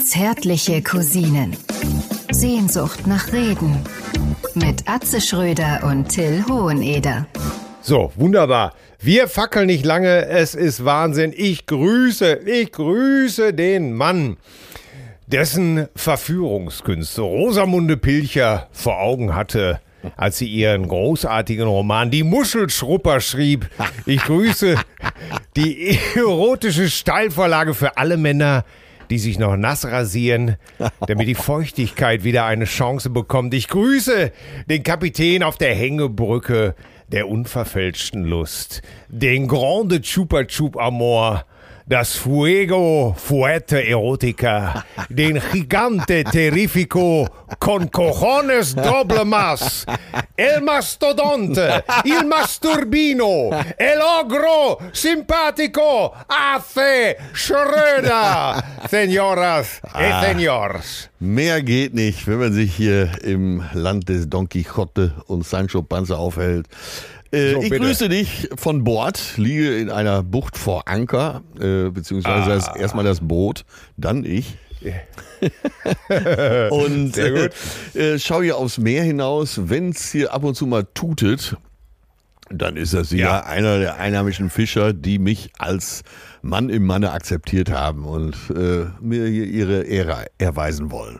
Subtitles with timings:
[0.00, 1.56] Zärtliche Cousinen.
[2.30, 3.84] Sehnsucht nach Reden.
[4.54, 7.26] Mit Atze Schröder und Till Hoheneder.
[7.80, 8.74] So, wunderbar.
[9.00, 11.32] Wir fackeln nicht lange, es ist Wahnsinn.
[11.36, 14.36] Ich grüße, ich grüße den Mann,
[15.26, 19.80] dessen Verführungskünste Rosamunde Pilcher vor Augen hatte,
[20.16, 23.68] als sie ihren großartigen Roman Die Muschelschrupper schrieb.
[24.06, 24.76] Ich grüße
[25.56, 28.64] die erotische Steilvorlage für alle Männer,
[29.10, 30.56] die sich noch nass rasieren,
[31.06, 33.54] damit die Feuchtigkeit wieder eine Chance bekommt.
[33.54, 34.32] Ich grüße
[34.68, 36.74] den Kapitän auf der Hängebrücke
[37.08, 41.46] der unverfälschten Lust, den Grande Chupa Chup Amor,
[41.88, 47.26] das Fuego Fuerte Erotica, den Gigante Terrifico
[47.58, 49.86] con cojones doble más,
[50.36, 60.22] el mastodonte, il masturbino, el ogro simpático, hace Schröder, Señoras y Ah.
[60.22, 61.08] Señors.
[61.20, 66.16] Mehr geht nicht, wenn man sich hier im Land des Don Quixote und Sancho Panza
[66.16, 66.66] aufhält.
[67.30, 67.84] Äh, So, ich bitte.
[67.84, 72.54] grüße dich von Bord, liege in einer Bucht vor Anker, äh, beziehungsweise Ah.
[72.54, 73.64] das, erstmal das Boot,
[73.96, 74.56] dann ich.
[76.70, 77.50] und Sehr gut.
[77.94, 79.60] Äh, äh, schau hier aufs Meer hinaus.
[79.64, 81.56] Wenn es hier ab und zu mal tutet,
[82.50, 83.40] dann ist das ja, Ja.
[83.44, 86.02] einer der einheimischen Fischer, die mich als
[86.42, 91.18] Mann im Manne akzeptiert haben und äh, mir hier ihre Ehre erweisen wollen.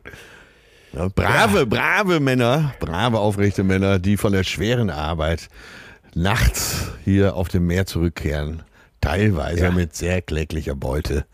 [0.93, 5.49] Ja, brave, brave Männer, brave, aufrechte Männer, die von der schweren Arbeit
[6.15, 8.63] nachts hier auf dem Meer zurückkehren.
[9.01, 9.71] Teilweise Ja.
[9.71, 11.25] mit sehr kläglicher Beute.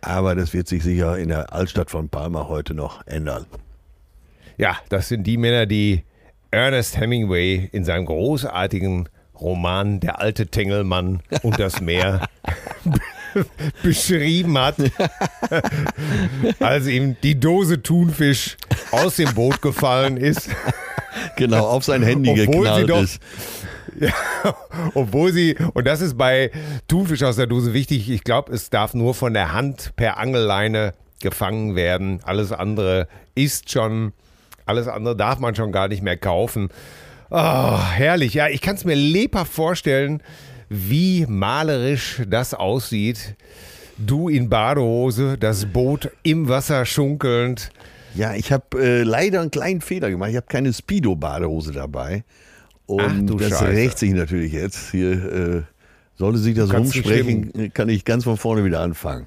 [0.00, 3.46] Aber das wird sich sicher in der Altstadt von Palma heute noch ändern.
[4.58, 6.04] Ja, das sind die Männer, die
[6.50, 9.08] Ernest Hemingway in seinem großartigen
[9.40, 12.26] Roman Der alte Tengelmann und das Meer
[13.82, 14.76] beschrieben hat,
[16.60, 18.56] als ihm die Dose Thunfisch
[18.92, 20.48] aus dem Boot gefallen ist.
[21.36, 23.20] Genau, auf sein Handy Obwohl sie geknallt doch- ist.
[23.98, 24.12] Ja,
[24.94, 26.50] obwohl sie, und das ist bei
[26.88, 30.92] Thunfisch aus der Dose wichtig, ich glaube, es darf nur von der Hand per Angelleine
[31.20, 32.20] gefangen werden.
[32.24, 34.12] Alles andere ist schon,
[34.66, 36.68] alles andere darf man schon gar nicht mehr kaufen.
[37.30, 38.34] Oh, herrlich.
[38.34, 40.22] Ja, ich kann es mir lebhaft vorstellen,
[40.68, 43.34] wie malerisch das aussieht.
[43.98, 47.70] Du in Badehose, das Boot im Wasser schunkelnd.
[48.14, 50.30] Ja, ich habe äh, leider einen kleinen Fehler gemacht.
[50.30, 52.24] Ich habe keine Speedo-Badehose dabei.
[52.86, 53.66] Und Ach, du das Scheiße.
[53.66, 54.90] rächt sich natürlich jetzt.
[54.90, 55.62] Hier äh,
[56.14, 59.26] sollte sich das rumsprechen, kann ich ganz von vorne wieder anfangen.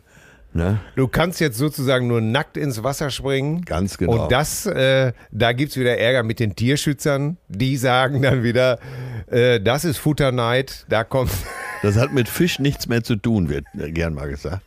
[0.51, 0.79] Ne?
[0.95, 3.61] Du kannst jetzt sozusagen nur nackt ins Wasser springen.
[3.65, 4.23] Ganz genau.
[4.23, 7.37] Und das, äh, da gibt's wieder Ärger mit den Tierschützern.
[7.49, 8.79] Die sagen dann wieder,
[9.27, 10.85] äh, das ist Futterneid.
[10.89, 11.31] Da kommt
[11.81, 14.61] Das hat mit Fisch nichts mehr zu tun, wird äh, gern mal gesagt.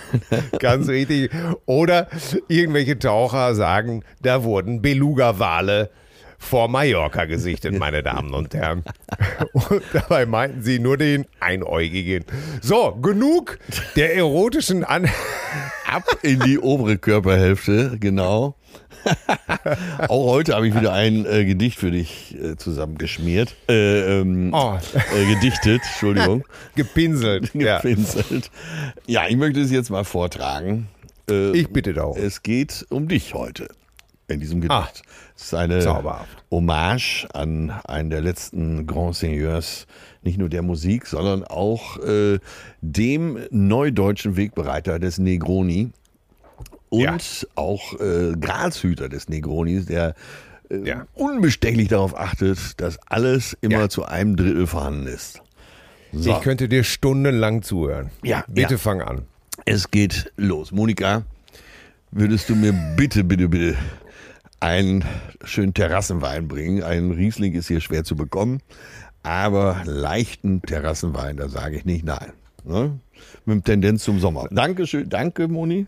[0.60, 1.30] ganz richtig.
[1.66, 2.08] Oder
[2.48, 5.90] irgendwelche Taucher sagen, da wurden Beluga-Wale
[6.44, 8.84] vor Mallorca gesichtet, meine Damen und Herren.
[9.52, 12.24] Und dabei meinten sie nur den Einäugigen.
[12.60, 13.58] So, genug
[13.96, 15.08] der erotischen An
[15.86, 18.56] Ab in die obere Körperhälfte, genau.
[20.08, 23.54] Auch heute habe ich wieder ein äh, Gedicht für dich äh, zusammengeschmiert.
[23.68, 24.78] Äh, ähm, Oh.
[25.14, 26.44] äh, gedichtet, Entschuldigung.
[26.74, 27.50] gepinselt.
[27.54, 27.76] Ja.
[27.80, 28.50] Gepinselt.
[29.06, 30.88] Ja, ich möchte es jetzt mal vortragen.
[31.30, 32.16] Äh, Ich bitte darum.
[32.16, 33.68] Es geht um dich heute
[34.26, 34.72] in diesem Gedicht.
[34.72, 34.88] Ah,
[35.36, 36.44] es ist eine zauberhaft.
[36.50, 39.86] Hommage an einen der letzten Grand Seigneurs,
[40.22, 42.38] nicht nur der Musik, sondern auch äh,
[42.80, 45.90] dem neudeutschen Wegbereiter des Negroni
[46.90, 47.16] und Ja.
[47.56, 50.14] auch äh, Gralshüter des Negronis, der
[50.70, 51.06] äh, Ja.
[51.14, 53.88] unbestechlich darauf achtet, dass alles immer Ja.
[53.88, 55.40] zu einem Drittel vorhanden ist.
[56.12, 56.30] So.
[56.30, 58.10] Ich könnte dir stundenlang zuhören.
[58.22, 59.22] Ja, Bitte fang an.
[59.64, 60.70] Es geht los.
[60.70, 61.22] Monika,
[62.12, 63.76] würdest du mir bitte, bitte, bitte
[64.60, 65.04] einen
[65.44, 66.82] schönen Terrassenwein bringen?
[66.82, 68.60] Ein Riesling ist hier schwer zu bekommen,
[69.22, 72.32] aber leichten Terrassenwein, da sage ich nicht nein.
[72.64, 72.98] Ne?
[73.44, 74.48] Mit Tendenz zum Sommer.
[74.50, 75.86] Dankeschön, danke Moni.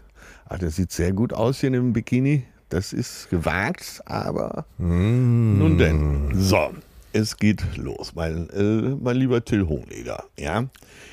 [0.49, 2.45] Ach, das sieht sehr gut aus hier im Bikini.
[2.69, 6.33] Das ist gewagt, aber nun denn.
[6.35, 6.71] So,
[7.13, 10.25] es geht los, mein, äh, mein lieber Till Hohneder.
[10.39, 10.65] Ja,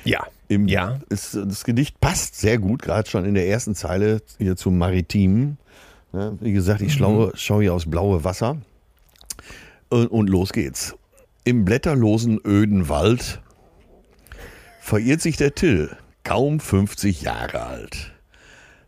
[0.04, 0.26] Ja.
[0.48, 1.00] im, Ja.
[1.08, 5.58] Ist, das Gedicht passt sehr gut, gerade schon in der ersten Zeile hier zum Maritimen.
[6.14, 8.58] Ja, wie gesagt, ich schaue, schaue hier aufs blaue Wasser.
[9.88, 10.94] Und, und los geht's.
[11.42, 13.40] Im blätterlosen, öden Wald
[14.80, 18.12] verirrt sich der Till, kaum 50 Jahre alt.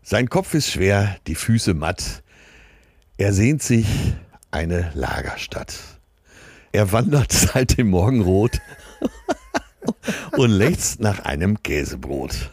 [0.03, 2.23] Sein Kopf ist schwer, die Füße matt.
[3.17, 3.87] Er sehnt sich
[4.49, 5.73] eine Lagerstadt.
[6.71, 8.61] Er wandert seit dem Morgenrot
[10.37, 12.51] und lechzt nach einem Käsebrot.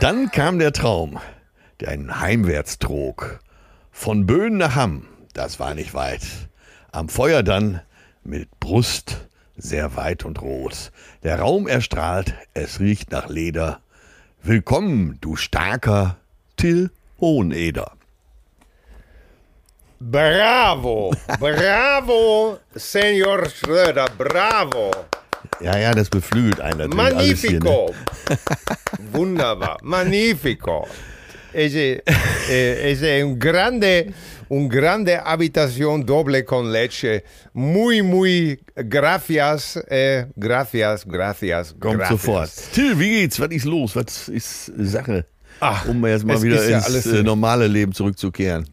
[0.00, 1.20] Dann kam der Traum,
[1.80, 3.40] der einen heimwärts trug.
[3.90, 6.22] Von Böen nach Hamm, das war nicht weit.
[6.92, 7.80] Am Feuer dann
[8.24, 9.26] mit Brust
[9.56, 10.92] sehr weit und rot.
[11.22, 13.80] Der Raum erstrahlt, es riecht nach Leder.
[14.42, 16.16] Willkommen, du starker
[16.56, 16.90] Till
[17.20, 17.92] Hoheneder.
[19.98, 24.90] Bravo, bravo, Senor Schröder, bravo.
[25.60, 27.60] Ja, ja, das beflügelt einen alles hier.
[27.60, 27.68] Ne?
[27.68, 27.94] Magnifico.
[29.12, 30.86] Wunderbar, magnifico.
[31.56, 32.02] Es è,
[32.50, 34.12] eh, es è un grande,
[34.48, 37.24] un grande habitación doble con leche.
[37.52, 42.20] Muy, muy gracias, eh, gracias, gracias, Kommt gracias.
[42.20, 42.50] sofort.
[42.74, 43.40] Till, wie geht's?
[43.40, 43.96] Was ist los?
[43.96, 45.24] Was ist Sache?
[45.60, 48.68] Ach, um jetzt mal wieder ist ja ins äh, normale Leben zurückzukehren.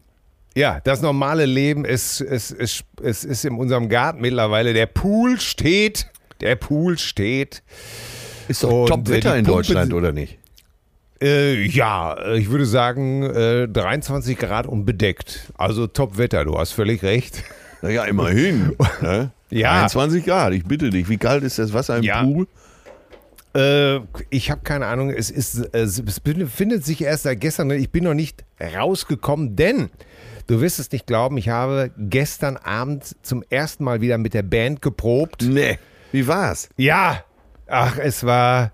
[0.54, 4.74] Ja, das normale Leben ist, es ist, es ist in unserem Garten mittlerweile.
[4.74, 6.06] Der Pool steht,
[6.42, 7.62] der Pool steht.
[8.46, 10.38] Ist doch Top-Wetter äh, die in Deutschland, oder nicht?
[11.24, 15.52] Äh, ja, ich würde sagen äh, 23 Grad und bedeckt.
[15.56, 17.42] Also Top-Wetter, du hast völlig recht.
[17.80, 18.76] Naja, immerhin.
[19.00, 19.30] ne?
[19.50, 19.72] Ja.
[19.72, 21.08] 21 Grad, ich bitte dich.
[21.08, 22.22] Wie kalt ist das Wasser im Ja.
[22.22, 22.46] Pool?
[23.54, 24.00] Äh,
[24.30, 27.70] ich habe keine Ahnung, es, ist, es befindet sich erst seit gestern.
[27.70, 29.90] Ich bin noch nicht rausgekommen, denn
[30.46, 34.42] du wirst es nicht glauben, ich habe gestern Abend zum ersten Mal wieder mit der
[34.42, 35.42] Band geprobt.
[35.42, 35.78] Nee.
[36.12, 36.68] Wie war's?
[36.76, 37.24] Ja,
[37.66, 38.72] ach, es war,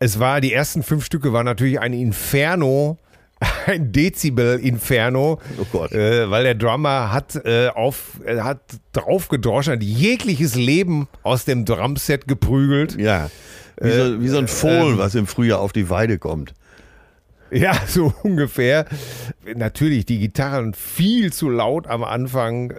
[0.00, 2.98] es war, die ersten fünf Stücke waren natürlich ein Inferno,
[3.66, 5.38] ein Dezibel-Inferno.
[5.58, 5.92] Oh Gott.
[5.92, 8.60] Äh, weil der Drummer hat, äh, auf, äh, hat
[8.92, 12.98] draufgedroschen, hat jegliches Leben aus dem Drumset geprügelt.
[12.98, 13.30] Ja.
[13.80, 16.54] Wie, so, wie so ein Fohlen, was im Frühjahr auf die Weide kommt.
[17.50, 18.86] Ja, so ungefähr.
[19.54, 22.72] Natürlich, die Gitarren viel zu laut am Anfang.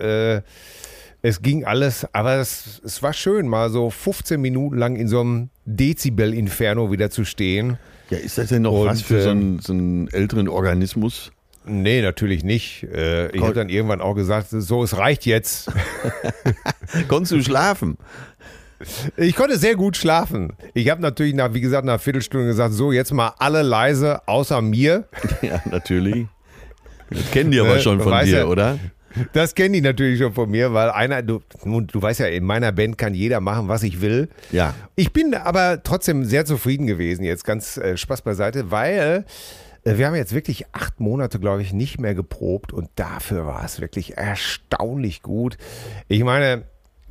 [1.23, 5.21] Es ging alles, aber es, es war schön, mal so 15 Minuten lang in so
[5.21, 7.77] einem Dezibel-Inferno wieder zu stehen.
[8.09, 11.31] Ja, ist das denn noch Und, was für so ähm, einen, so einen älteren Organismus?
[11.63, 12.83] Nee, natürlich nicht.
[12.91, 15.71] Äh, ich habe dann irgendwann auch gesagt, so, es reicht jetzt.
[17.07, 17.97] Konntest du schlafen?
[19.15, 20.53] Ich konnte sehr gut schlafen.
[20.73, 24.27] Ich habe natürlich, nach, wie gesagt, nach einer Viertelstunde gesagt, so, jetzt mal alle leise,
[24.27, 25.07] außer mir.
[25.43, 26.25] Ja, natürlich.
[27.11, 28.79] Das kennen die aber Äh, schon von dir, ja- oder?
[29.33, 32.45] Das kennen die natürlich schon von mir, weil einer, du, nun, du weißt ja, in
[32.45, 34.29] meiner Band kann jeder machen, was ich will.
[34.51, 34.73] Ja.
[34.95, 39.25] Ich bin aber trotzdem sehr zufrieden gewesen, jetzt ganz äh, Spaß beiseite, weil
[39.83, 43.63] äh, wir haben jetzt wirklich acht Monate, glaube ich, nicht mehr geprobt und dafür war
[43.63, 45.57] es wirklich erstaunlich gut.
[46.07, 46.63] Ich meine,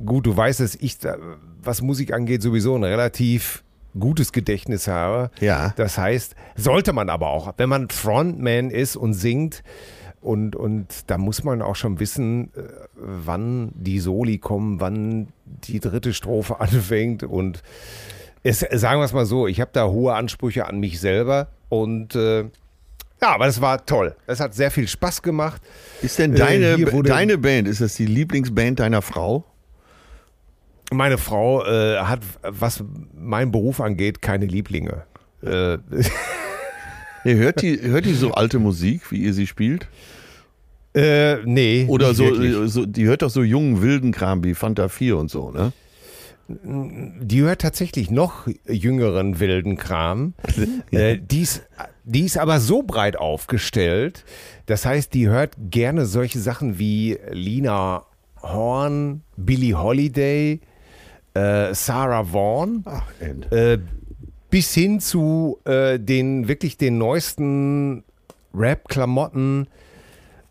[0.05, 1.17] gut, du weißt, dass ich, da,
[1.61, 3.63] was Musik angeht, sowieso ein relativ
[3.99, 5.31] gutes Gedächtnis habe.
[5.39, 5.73] Ja.
[5.75, 9.63] Das heißt, sollte man aber auch, wenn man Frontman ist und singt,
[10.21, 12.61] und, und da muss man auch schon wissen, äh,
[12.95, 17.23] wann die Soli kommen, wann die dritte Strophe anfängt.
[17.23, 17.63] Und
[18.43, 21.47] es, sagen wir es mal so, ich habe da hohe Ansprüche an mich selber.
[21.69, 22.41] Und äh,
[23.21, 24.15] ja, aber es war toll.
[24.27, 25.61] Es hat sehr viel Spaß gemacht.
[26.01, 29.45] Ist denn Äh, deine, wurde- deine Band, ist das die Lieblingsband deiner Frau?
[30.93, 32.83] Meine Frau äh, hat, was
[33.13, 35.03] meinen Beruf angeht, keine Lieblinge.
[35.41, 35.77] Äh,
[37.23, 39.87] Nee, hört, die, hört die so alte Musik, wie ihr sie spielt?
[40.93, 41.85] äh, nee.
[41.87, 45.51] Oder so, so, die hört doch so jungen, wilden Kram wie Fanta 4 und so,
[45.51, 45.71] ne?
[46.47, 50.33] Die hört tatsächlich noch jüngeren wilden Kram.
[50.91, 51.63] äh, die, ist,
[52.03, 54.25] die ist aber so breit aufgestellt.
[54.65, 58.05] Das heißt, die hört gerne solche Sachen wie Lina
[58.41, 60.59] Horn, Billie Holiday,
[61.35, 62.83] äh, Sarah Vaughan.
[62.85, 63.49] Ach, End.
[63.51, 63.79] Äh,
[64.51, 68.03] bis hin zu äh, den wirklich den neuesten
[68.53, 69.67] Rap-Klamotten,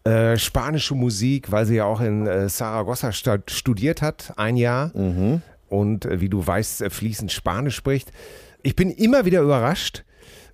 [0.04, 4.90] äh, spanische Musik, weil sie ja auch in äh, Saragossa studiert hat, ein Jahr.
[5.68, 8.10] Und äh, wie du weißt, äh, fließend Spanisch spricht.
[8.62, 10.04] Ich bin immer wieder überrascht.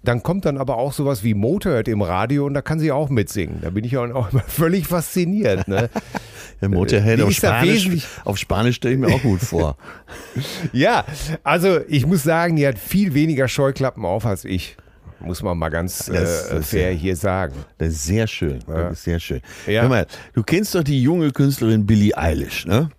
[0.06, 3.10] Dann kommt dann aber auch sowas wie Motorhead im Radio und da kann sie auch
[3.10, 3.58] mitsingen.
[3.60, 5.66] Da bin ich auch immer völlig fasziniert.
[5.68, 5.90] Ne?
[6.62, 7.88] Der Motorhead die auf Spanisch,
[8.24, 9.76] auf Spanisch stelle ich mir auch gut vor.
[10.72, 11.04] Ja,
[11.42, 14.76] also ich muss sagen, die hat viel weniger Scheuklappen auf als ich.
[15.20, 17.54] Muss man mal ganz Das- äh, das ist fair ja- hier sagen.
[17.78, 18.60] Das ist sehr schön.
[18.66, 19.40] Das ist sehr schön.
[19.66, 19.82] Ja.
[19.82, 22.90] Hör mal, du kennst doch die junge Künstlerin Billie Eilish, ne?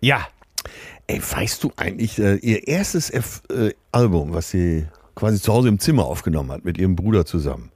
[0.00, 0.26] Ja,
[1.10, 4.86] Ey, weißt du eigentlich, äh, ihr erstes F äh, Album, was sie
[5.18, 7.70] quasi zu Hause im Zimmer aufgenommen hat, mit ihrem Bruder zusammen.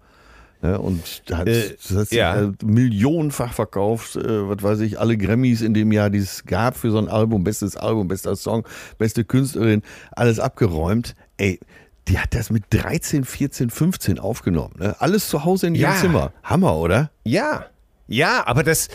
[0.62, 0.78] Ne?
[0.78, 2.40] Und hat, Äh, das hat ja.
[2.40, 6.76] äh, millionenfach verkauft, äh, was weiß ich, alle Grammys in dem Jahr, die es gab
[6.76, 8.64] für so ein Album, bestes Album, bester Song,
[8.96, 9.82] beste Künstlerin,
[10.12, 11.16] alles abgeräumt.
[11.36, 11.58] Ey,
[12.06, 14.74] die hat das mit 13, 14, 15 aufgenommen.
[14.78, 14.94] Ne?
[15.00, 15.96] Alles zu Hause in ihrem Ja.
[16.00, 16.32] Zimmer.
[16.44, 17.10] Hammer, oder?
[17.24, 17.66] ja,
[18.08, 18.88] ja, aber das,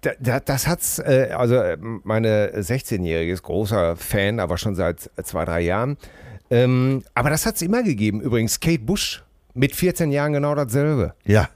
[0.00, 5.10] da, da, das hat's, äh, also äh, meine 16-Jährige ist großer Fan, aber schon seit
[5.22, 5.96] zwei, drei Jahren.
[6.50, 8.20] Ähm, aber das hat's immer gegeben.
[8.20, 9.22] Übrigens, Kate Bush
[9.54, 11.14] mit 14 Jahren genau dasselbe.
[11.24, 11.48] Ja.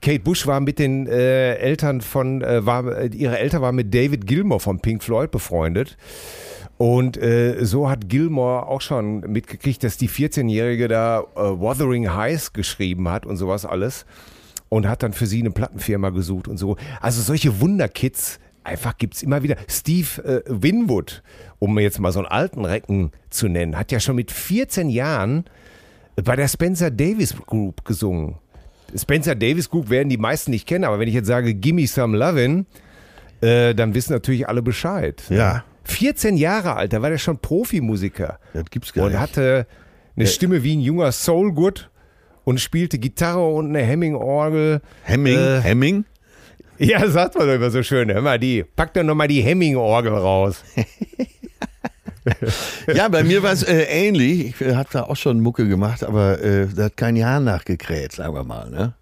[0.00, 3.94] Kate Bush war mit den äh, Eltern von, äh, war, äh, ihre Eltern waren mit
[3.94, 5.96] David Gilmour von Pink Floyd befreundet.
[6.76, 12.52] Und äh, so hat Gilmore auch schon mitgekriegt, dass die 14-Jährige da äh, Wuthering Heights
[12.52, 14.04] geschrieben hat und sowas alles.
[14.68, 16.76] Und hat dann für sie eine Plattenfirma gesucht und so.
[17.00, 19.56] Also solche Wunderkids, einfach gibt es immer wieder.
[19.68, 21.22] Steve äh, Winwood,
[21.58, 25.44] um jetzt mal so einen alten Recken zu nennen, hat ja schon mit 14 Jahren
[26.22, 28.36] bei der Spencer Davis Group gesungen.
[28.94, 32.16] Spencer Davis Group werden die meisten nicht kennen, aber wenn ich jetzt sage, Gimme Some
[32.18, 32.66] Lovin',
[33.40, 35.22] äh, dann wissen natürlich alle Bescheid.
[35.30, 35.64] Ja.
[35.84, 38.38] 14 Jahre alt, da war der schon Profimusiker.
[38.52, 39.66] Das gibt's gar Und hatte
[40.14, 40.30] eine Ja.
[40.30, 41.90] Stimme wie ein junger Soulgood
[42.44, 44.80] und spielte Gitarre und eine Hemming-Orgel.
[45.04, 46.04] Hemming, Äh, Hemming?
[46.78, 48.10] Ja, sagt man doch immer so schön.
[48.12, 50.62] Hör mal die, pack doch nochmal die Hemming-Orgel raus.
[52.94, 54.46] Ja, bei mir war es äh, ähnlich.
[54.46, 58.12] Ich äh, habe da auch schon Mucke gemacht, aber äh, da hat kein Jahr nachgekräht,
[58.12, 58.70] sagen wir mal.
[58.70, 58.94] Ne?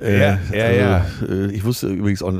[0.00, 1.06] Äh, Ja, ja, ja.
[1.28, 2.32] Äh, ich wusste übrigens auch,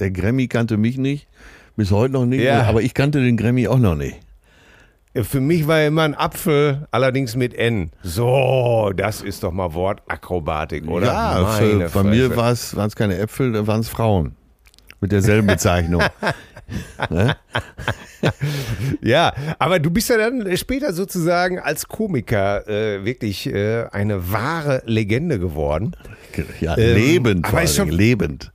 [0.00, 1.28] der Grammy kannte mich nicht,
[1.76, 2.62] bis heute noch nicht, Ja.
[2.64, 4.16] aber ich kannte den Grammy auch noch nicht.
[5.14, 7.90] Für mich war er immer ein Apfel, allerdings mit N.
[8.02, 11.06] So, das ist doch mal Wortakrobatik, oder?
[11.08, 14.36] Ja, Meine für, bei mir waren es keine Äpfel, da waren es Frauen.
[15.00, 16.02] Mit derselben Bezeichnung.
[17.08, 17.36] ne?
[19.00, 24.82] Ja, aber du bist ja dann später sozusagen als Komiker äh, wirklich äh, eine wahre
[24.84, 25.96] Legende geworden.
[26.60, 28.52] Ja, Ähm, lebend, aber schon- lebend.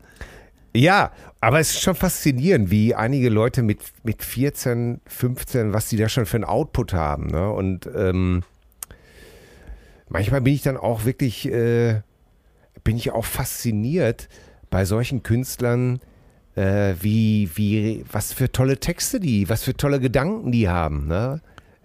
[0.76, 1.12] Ja,
[1.46, 6.10] aber es ist schon faszinierend, wie einige Leute mit, mit 14, 15, was die da
[6.10, 7.28] schon für einen Output haben.
[7.28, 7.52] Ne?
[7.52, 8.42] Und ähm,
[10.10, 12.02] manchmal bin ich dann auch wirklich, äh,
[12.84, 14.28] bin ich auch fasziniert
[14.72, 16.00] bei solchen Künstlern,
[16.56, 21.06] äh, wie, wie, was für tolle Texte die, was für tolle Gedanken die haben.
[21.06, 21.42] Ne?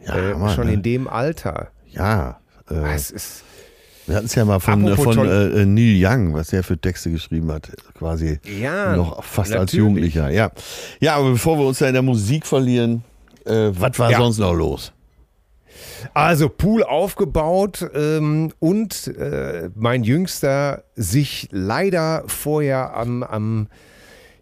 [0.06, 0.72] Ja, äh, Hammer, schon ne?
[0.72, 1.68] in dem Alter.
[1.86, 2.40] Ja,
[2.70, 3.44] äh, Es ist,
[4.06, 7.10] wir hatten es ja mal von, Apropos von äh, Neil Young, was der für Texte
[7.10, 9.78] geschrieben hat, quasi ja, noch fast als natürlich.
[9.78, 10.30] Jugendlicher.
[10.30, 10.50] Ja.
[11.00, 13.04] ja, aber bevor wir uns da in der Musik verlieren,
[13.44, 14.18] äh, was war Ja.
[14.18, 14.92] sonst noch los?
[16.14, 23.68] Also Pool aufgebaut ähm, und äh, mein Jüngster sich leider vorher am, am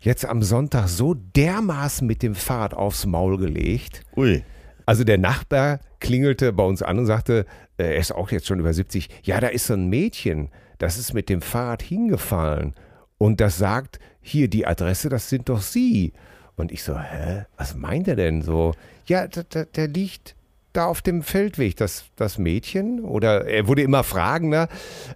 [0.00, 4.02] jetzt am Sonntag so dermaßen mit dem Fahrrad aufs Maul gelegt.
[4.16, 4.42] Ui.
[4.86, 7.44] Also der Nachbar klingelte bei uns an und sagte,
[7.78, 11.14] er ist auch jetzt schon über 70, ja, da ist so ein Mädchen, das ist
[11.14, 12.74] mit dem Fahrrad hingefallen
[13.18, 16.12] und das sagt, hier die Adresse, das sind doch Sie.
[16.56, 18.74] Und ich so, hä, was meint er denn so?
[19.06, 20.34] Ja, der, der, der liegt
[20.72, 23.00] da auf dem Feldweg, das, das Mädchen.
[23.00, 24.68] Oder er wurde immer fragender.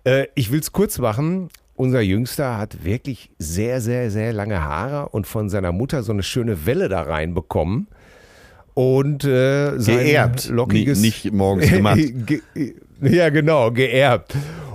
[0.05, 1.49] Äh, ich will es kurz machen.
[1.75, 6.23] Unser Jüngster hat wirklich sehr, sehr, sehr lange Haare und von seiner Mutter so eine
[6.23, 7.89] schöne Welle da reinbekommen.
[8.75, 11.01] Und äh, sein Geerbt, lockiges.
[11.01, 11.99] nicht- nicht morgens gemacht.
[12.27, 12.41] Ge
[13.03, 14.35] ja, genau, geerbt.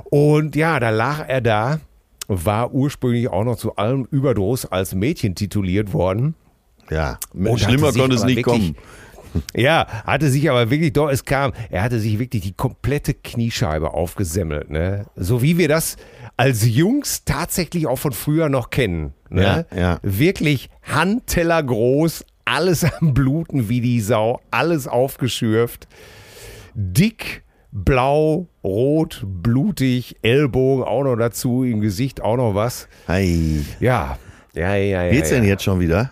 [0.10, 1.80] Und ja, da lag er da,
[2.28, 6.36] war ursprünglich auch noch zu allem Überdruss als Mädchen tituliert worden.
[6.90, 8.76] Ja, Und schlimmer konnte es nicht kommen.
[9.54, 13.94] Ja, hatte sich aber wirklich, doch, es kam, er hatte sich wirklich die komplette Kniescheibe
[13.94, 15.06] aufgesemmelt, ne?
[15.16, 15.98] So wie wir das
[16.38, 19.14] als Jungs tatsächlich auch von früher noch kennen.
[19.30, 19.66] Ne?
[19.70, 20.00] Ja, ja.
[20.02, 25.88] Wirklich Handteller groß, alles am Bluten wie die Sau, alles aufgeschürft.
[26.74, 32.88] Dick, blau, rot, blutig, Ellbogen auch noch dazu, im Gesicht auch noch was.
[33.08, 33.64] Hey.
[33.80, 34.18] Ja,
[34.54, 35.12] ja, ja, ja.
[35.12, 35.38] Geht's ja.
[35.38, 36.12] denn jetzt schon wieder?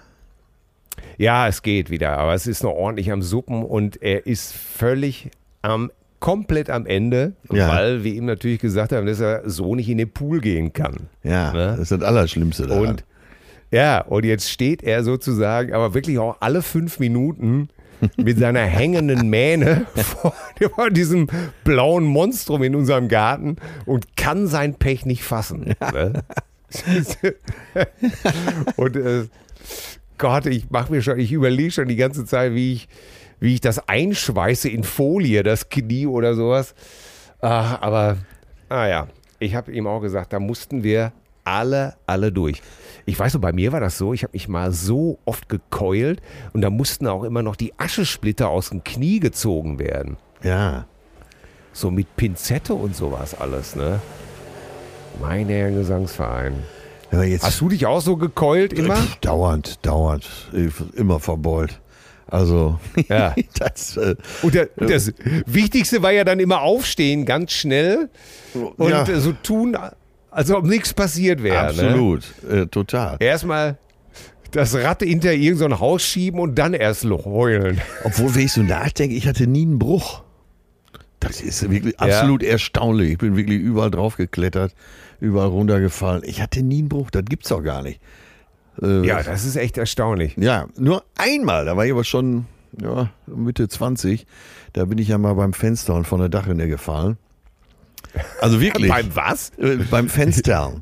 [1.18, 5.30] Ja, es geht wieder, aber es ist noch ordentlich am Suppen und er ist völlig
[5.62, 7.70] am komplett am Ende, Ja.
[7.70, 11.08] weil wir ihm natürlich gesagt haben, dass er so nicht in den Pool gehen kann.
[11.24, 11.68] Ja, Ne?
[11.78, 12.88] das ist das Allerschlimmste daran.
[12.88, 13.04] Und
[13.76, 17.68] ja, und jetzt steht er sozusagen, aber wirklich auch alle fünf Minuten
[18.16, 20.34] mit seiner hängenden Mähne vor,
[20.74, 21.28] vor diesem
[21.66, 25.76] blauen Monstrum in unserem Garten und kann sein Pech nicht fassen.
[25.92, 26.24] Ne?
[28.78, 29.26] und äh,
[30.20, 32.88] Gott, ich mache mir schon, ich überlege schon die ganze Zeit, wie ich,
[33.42, 36.76] wie ich das einschweiße in Folie, das Knie oder sowas.
[37.42, 38.20] Ach, aber,
[38.70, 39.08] ah ja,
[39.40, 41.12] ich habe ihm auch gesagt, da mussten wir
[41.44, 42.62] alle, alle durch.
[43.08, 46.22] Ich weiß so, bei mir war das so, ich habe mich mal so oft gekeult
[46.54, 50.18] und da mussten auch immer noch die Aschesplitter aus dem Knie gezogen werden.
[50.44, 50.86] ja.
[51.78, 54.00] So mit Pinzette und sowas alles, ne?
[55.22, 56.64] Mein Herr Gesangsverein.
[57.12, 58.96] Ja, Hast du dich auch so gekeult immer?
[58.96, 60.26] Pff, dauernd, dauernd,
[60.96, 61.82] immer verbeult.
[62.28, 63.36] Also, Ja.
[63.60, 65.12] das, äh, Und, der, und das
[65.46, 68.10] Wichtigste war ja dann immer aufstehen, ganz schnell
[68.78, 69.78] und ja, äh, so tun,
[70.36, 71.56] als ob nichts passiert wäre.
[71.64, 71.70] Ne?
[71.70, 73.18] absolut, äh, total.
[73.20, 73.78] Erstmal
[74.52, 77.82] das Rad hinter irgendein so Haus schieben und dann erst heulen.
[78.04, 80.24] Obwohl, wenn ich so nachdenke, ich hatte nie einen Bruch.
[81.20, 82.50] Das ist wirklich absolut Ja.
[82.50, 83.12] erstaunlich.
[83.14, 84.76] Ich bin wirklich überall drauf geklettert,
[85.20, 86.24] überall runtergefallen.
[86.26, 88.00] Ich hatte nie einen Bruch, das gibt's doch gar nicht.
[88.82, 90.36] Äh, Ja, das ist echt erstaunlich.
[90.38, 92.46] Ja, nur einmal, da war ich aber schon
[92.82, 94.28] ja, Mitte 20,
[94.74, 97.18] da bin ich ja mal beim Fenster und von der Dachrinne gefallen.
[98.42, 98.90] Also wirklich.
[98.90, 99.52] Beim was?
[99.90, 100.82] beim Fenster.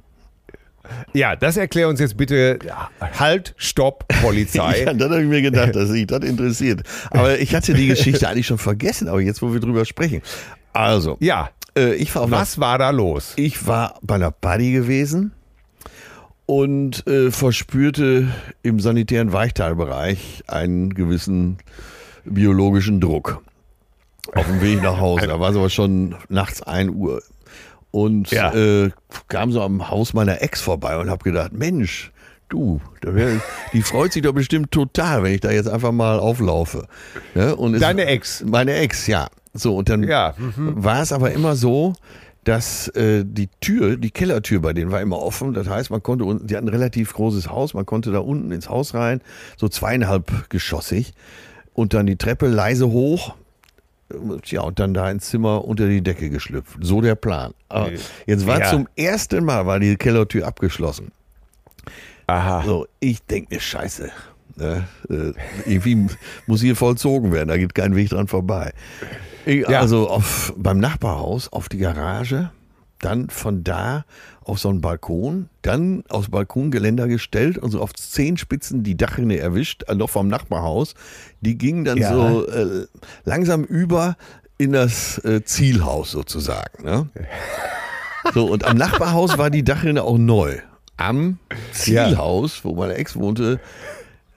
[1.14, 2.60] Ja, das erklär uns jetzt bitte.
[3.00, 4.84] Halt, Stopp, Polizei.
[4.86, 6.84] Ja, dann habe ich mir gedacht, dass sich das interessiert.
[7.10, 10.22] Aber ich hatte die Geschichte eigentlich schon vergessen, aber jetzt, wo wir drüber sprechen.
[10.74, 13.34] Also, Ja, äh, ich war auf einer was war da los?
[13.36, 15.32] Ich war bei einer Party gewesen
[16.46, 18.28] und äh, verspürte
[18.64, 21.58] im sanitären Weichteilbereich einen gewissen
[22.26, 23.42] biologischen Druck.
[24.36, 25.28] Auf dem Weg nach Hause.
[25.28, 27.22] Da war es aber schon nachts 1 Uhr.
[27.92, 28.54] Und Ja.
[28.54, 28.90] äh,
[29.28, 32.12] kam so am Haus meiner Ex vorbei und habe gedacht, Mensch,
[32.50, 32.82] du,
[33.74, 36.88] die freut sich doch bestimmt total, wenn ich da jetzt einfach mal auflaufe.
[37.36, 38.44] Ja, und es- Deine Ex?
[38.46, 39.28] Meine Ex, ja.
[39.54, 41.94] So, und dann Ja, war es aber immer so,
[42.44, 45.54] dass äh, die Tür, die Kellertür bei denen war immer offen.
[45.54, 48.52] Das heißt, man konnte, unten- die hatten ein relativ großes Haus, man konnte da unten
[48.52, 49.22] ins Haus rein,
[49.56, 51.14] so zweieinhalb geschossig
[51.74, 53.36] und dann die Treppe leise hoch.
[54.46, 56.78] Ja, und dann da ins Zimmer unter die Decke geschlüpft.
[56.82, 57.54] So der Plan.
[57.70, 57.90] Aber
[58.28, 58.70] jetzt war Ja.
[58.70, 61.12] zum ersten Mal war die Kellertür abgeschlossen.
[62.28, 62.64] Aha.
[62.66, 64.12] So, ich denke mir, scheiße.
[64.56, 64.88] Ne?
[65.10, 65.34] Äh,
[65.66, 66.08] irgendwie
[66.46, 68.72] muss hier vollzogen werden, da geht kein Weg dran vorbei.
[69.46, 69.80] Ich, Ja.
[69.80, 72.52] Also auf, beim Nachbarhaus auf die Garage,
[73.04, 74.06] dann von da
[74.44, 79.38] auf so einen Balkon, dann aufs Balkongeländer gestellt und so auf zehn Spitzen die Dachrinne
[79.38, 80.96] erwischt, äh, noch vom Nachbarhaus.
[81.42, 82.12] Die gingen dann Ja.
[82.14, 82.86] so äh,
[83.26, 84.16] langsam über
[84.58, 86.84] in das äh, Zielhaus sozusagen.
[86.84, 87.08] Ne?
[88.34, 90.58] So, und am Nachbarhaus war die Dachrinne auch neu.
[90.98, 91.40] Am
[91.72, 93.60] Zielhaus, wo meine Ex wohnte,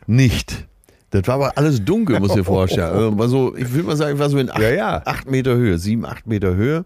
[0.06, 0.66] nicht.
[1.10, 3.14] Das war aber alles dunkel, muss ich dir vorstellen.
[3.14, 5.02] Äh, War so, ich würde mal sagen, ich war so in acht, Ja, ja.
[5.04, 6.84] acht Meter Höhe, sieben, acht Meter Höhe.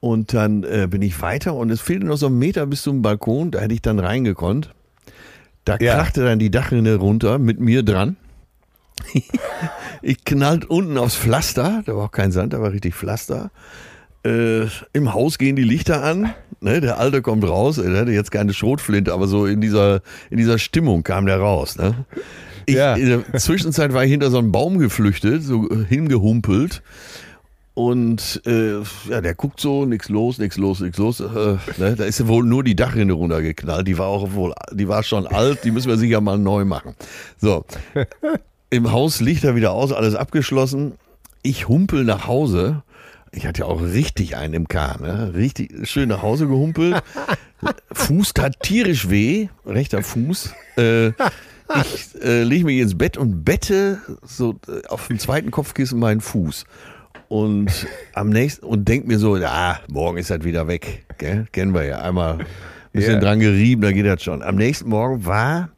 [0.00, 3.02] Und dann äh, bin ich weiter und es fehlte noch so ein Meter bis zum
[3.02, 4.70] Balkon, da hätte ich dann reingekonnt.
[5.64, 5.94] Da Ja.
[5.96, 8.16] krachte dann die Dachrinne runter mit mir dran.
[10.02, 13.50] ich knallt unten aufs Pflaster, da war auch kein Sand, da war richtig Pflaster.
[14.24, 16.30] Äh, Im Haus gehen die Lichter an.
[16.60, 17.78] Ne, der Alte kommt raus.
[17.78, 21.76] Er hatte jetzt keine Schrotflinte, aber so in dieser, in dieser Stimmung kam der raus.
[21.76, 22.06] Ne?
[22.64, 22.94] Ich, Ja.
[22.94, 26.82] In der Zwischenzeit war ich hinter so einen Baum geflüchtet, so äh, hingehumpelt.
[27.76, 28.78] Und äh,
[29.10, 31.20] ja, der guckt so, nix los, nix los, nix los.
[31.20, 33.86] Äh, ne, da ist wohl nur die Dachrinne runtergeknallt.
[33.86, 36.94] Die war auch wohl, die war schon alt, die müssen wir sicher mal neu machen.
[37.36, 37.66] So.
[38.70, 40.94] Im Haus Lichter wieder aus, alles abgeschlossen.
[41.42, 42.82] Ich humpel nach Hause.
[43.30, 45.34] Ich hatte ja auch richtig einen im Kahn, ne?
[45.34, 47.02] Richtig schön nach Hause gehumpelt.
[47.92, 50.54] Fuß tat tierisch weh, rechter Fuß.
[50.78, 55.98] Äh, ich äh, lege mich ins Bett und bette so äh, auf dem zweiten Kopfkissen
[55.98, 56.64] meinen Fuß.
[57.28, 61.04] Und am nächsten und denk mir so, ja, morgen ist das wieder weg.
[61.18, 61.46] Gell?
[61.52, 61.98] Kennen wir ja.
[61.98, 62.46] Einmal ein
[62.92, 63.20] bisschen Ja.
[63.20, 64.42] dran gerieben, da geht das schon.
[64.42, 65.70] Am nächsten Morgen war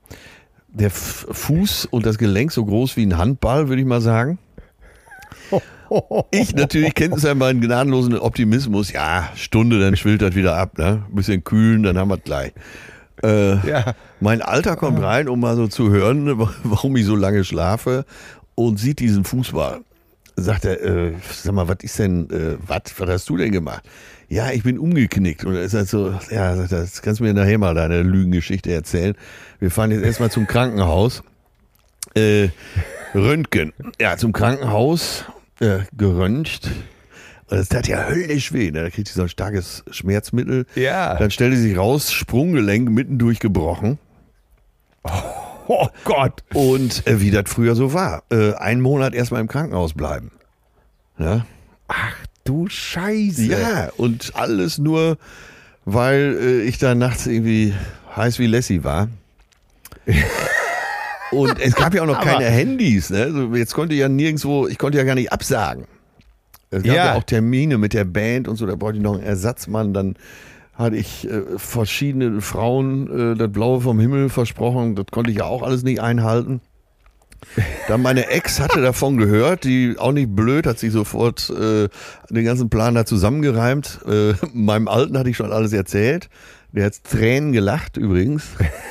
[0.69, 4.39] der Fuß und das Gelenk so groß wie ein Handball, würde ich mal sagen.
[6.31, 8.93] Ich natürlich kenne es ja meinen gnadenlosen Optimismus.
[8.93, 10.77] Ja, Stunde, dann schwillt das wieder ab.
[10.77, 11.03] Ne?
[11.09, 12.53] Ein bisschen kühlen, dann haben wir es gleich.
[13.25, 13.95] Äh, Ja.
[14.21, 18.05] Mein Alter kommt rein, um mal so zu hören, warum ich so lange schlafe
[18.55, 19.81] und sieht diesen Fußball.
[20.41, 23.83] Sagt er, äh, sag mal, was ist denn, äh, was, was hast du denn gemacht?
[24.29, 25.45] Ja, ich bin umgeknickt.
[25.45, 28.03] Und er ist halt so, ja, sagt er, das kannst du mir nachher mal deine
[28.03, 29.15] Lügengeschichte erzählen.
[29.59, 31.25] Wir fahren jetzt erstmal zum Krankenhaus.
[32.15, 32.51] Äh,
[33.15, 33.73] Röntgen.
[34.01, 35.25] Ja, zum Krankenhaus,
[35.61, 36.71] äh, geröntgt.
[37.51, 38.71] Und das tat ja höllisch weh.
[38.71, 38.83] Ne?
[38.83, 40.67] Da kriegt sie so ein starkes Schmerzmittel.
[40.77, 41.17] Ja.
[41.17, 43.99] Dann stellte sich raus, Sprunggelenk mitten durchgebrochen.
[45.03, 45.48] Oh
[46.05, 46.45] Gott.
[46.55, 48.23] Und äh, wie das früher so war.
[48.31, 50.31] Äh, einen Monat erstmal im Krankenhaus bleiben.
[51.19, 51.47] Ja?
[51.89, 53.47] Ach du Scheiße.
[53.47, 55.19] ja, und alles nur,
[55.85, 57.75] weil äh, ich da nachts irgendwie
[58.17, 59.09] heiß wie Lassie war.
[61.31, 63.11] Und es gab ja auch noch keine Handys.
[63.11, 63.25] Ne?
[63.25, 65.85] Also jetzt konnte ich ja nirgendwo, ich konnte ja gar nicht absagen.
[66.71, 67.07] Es gab ja.
[67.07, 67.15] Ja.
[67.15, 69.93] auch Termine mit der Band und so, da brauchte ich noch einen Ersatzmann.
[69.93, 70.17] Dann
[70.79, 74.95] hatte ich äh, verschiedene Frauen äh, das Blaue vom Himmel versprochen.
[74.95, 76.61] Das konnte ich ja auch alles nicht einhalten.
[77.89, 81.89] Dann meine Ex hatte davon gehört, die auch nicht blöd, hat sich sofort äh,
[82.31, 84.01] den ganzen Plan da zusammengereimt.
[84.07, 86.29] Äh, meinem Alten hatte ich schon alles erzählt.
[86.73, 88.45] Der hat Tränen gelacht übrigens.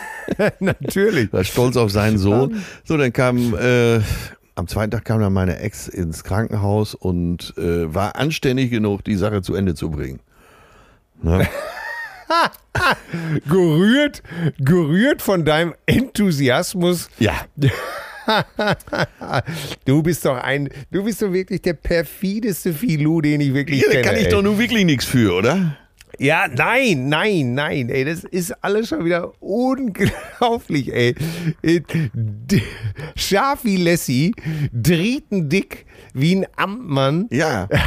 [0.59, 1.31] Natürlich.
[1.31, 2.63] War stolz auf seinen Sohn.
[2.83, 3.99] So, dann kam äh,
[4.55, 9.15] am zweiten Tag kam dann meine Ex ins Krankenhaus und äh, war anständig genug, die
[9.15, 10.19] Sache zu Ende zu bringen.
[11.21, 11.47] Ne?
[13.49, 14.21] Gerührt,
[14.59, 17.33] gerührt von deinem Enthusiasmus Ja.
[19.85, 23.87] Du bist doch ein, du bist doch wirklich der perfideste Filou, den ich wirklich Ja,
[23.87, 24.03] da kenne.
[24.05, 24.31] kann ich ey.
[24.31, 25.77] doch nun wirklich nichts für, oder?
[26.19, 31.15] Ja, nein, nein, nein, ey, das ist alles schon wieder unglaublich, ey.
[31.61, 31.81] Äh,
[33.15, 34.33] Scharf wie Lassie,
[34.73, 37.69] drietendick wie ein Amtmann, Ja.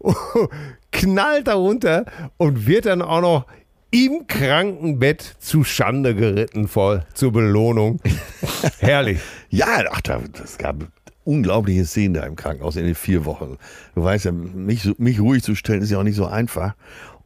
[0.92, 2.04] knallt darunter
[2.36, 3.46] und wird dann auch noch
[3.90, 8.00] im Krankenbett zu Schande geritten voll zur Belohnung.
[8.80, 9.20] Herrlich.
[9.50, 10.76] Ja, ach, da, das gab
[11.24, 13.56] unglaubliche Szenen da im Krankenhaus in den vier Wochen.
[13.94, 16.74] Du weißt ja, mich, mich ruhig zu stellen ist ja auch nicht so einfach.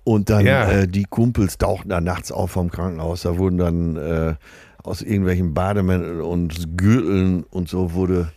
[0.05, 0.71] Und dann Ja.
[0.71, 3.23] äh, die Kumpels tauchten da nachts auf vom Krankenhaus.
[3.23, 4.35] Da wurden dann äh,
[4.83, 8.31] aus irgendwelchen Bademänteln und Gürteln und so wurde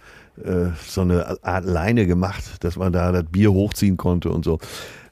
[0.45, 4.59] äh, so eine Art Leine gemacht, dass man da das Bier hochziehen konnte und so.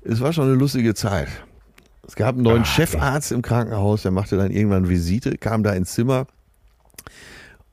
[0.02, 1.28] Es war schon eine lustige Zeit.
[2.08, 5.94] Es gab einen neuen Chefarzt im Krankenhaus, der machte dann irgendwann Visite, kam da ins
[5.94, 6.26] Zimmer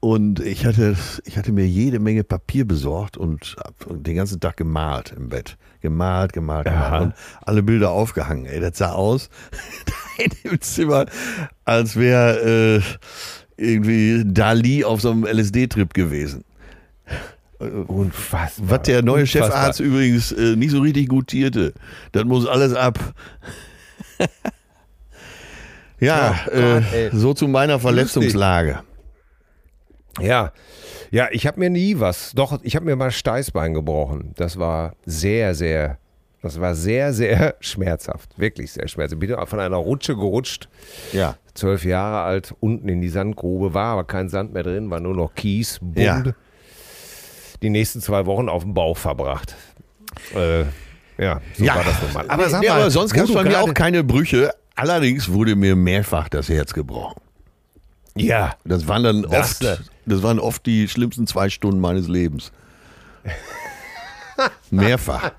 [0.01, 3.57] und ich hatte, ich hatte mir jede Menge Papier besorgt und
[3.91, 5.57] den ganzen Tag gemalt im Bett.
[5.81, 6.99] Gemalt, gemalt, gemalt Aha.
[6.99, 8.47] und alle Bilder aufgehangen.
[8.47, 9.31] Ey, das sah aus
[10.19, 11.07] in dem Zimmer,
[11.65, 12.83] als wäre äh,
[13.57, 16.45] irgendwie Dali auf so einem LSD-Trip gewesen.
[17.59, 18.69] Unfassbar.
[18.71, 19.49] Was der neue Unfassbar.
[19.51, 21.73] Chefarzt übrigens äh, nicht so richtig gutierte.
[22.13, 22.99] Das muss alles ab.
[26.01, 28.81] ja, Oh Gott, äh, so zu meiner Verletzungslage.
[30.21, 30.53] Ja,
[31.11, 32.33] ja, ich habe mir nie was.
[32.35, 34.33] Doch, ich habe mir mal Steißbein gebrochen.
[34.37, 35.99] Das war sehr, sehr,
[36.43, 38.39] das war sehr, sehr schmerzhaft.
[38.39, 39.23] Wirklich sehr schmerzhaft.
[39.23, 40.69] Ich bin von einer Rutsche gerutscht,
[41.13, 41.37] Ja.
[41.55, 45.15] zwölf Jahre alt, unten in die Sandgrube, war aber kein Sand mehr drin, war nur
[45.15, 45.99] noch Kies, Bund.
[45.99, 46.23] Ja.
[47.63, 49.55] Die nächsten zwei Wochen auf dem Bauch verbracht.
[50.35, 50.65] Äh,
[51.19, 52.31] ja, so ja, war das nun mal.
[52.31, 54.53] Aber sag nee, mal, aber sonst gab es bei mir auch keine Brüche.
[54.75, 57.21] Allerdings wurde mir mehrfach das Herz gebrochen.
[58.15, 62.51] Ja, Das waren dann Das, oft, das waren oft die schlimmsten zwei Stunden meines Lebens.
[64.71, 65.33] Mehrfach.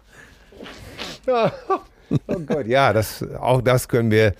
[1.27, 4.33] Oh Gott, ja, das, auch das können wir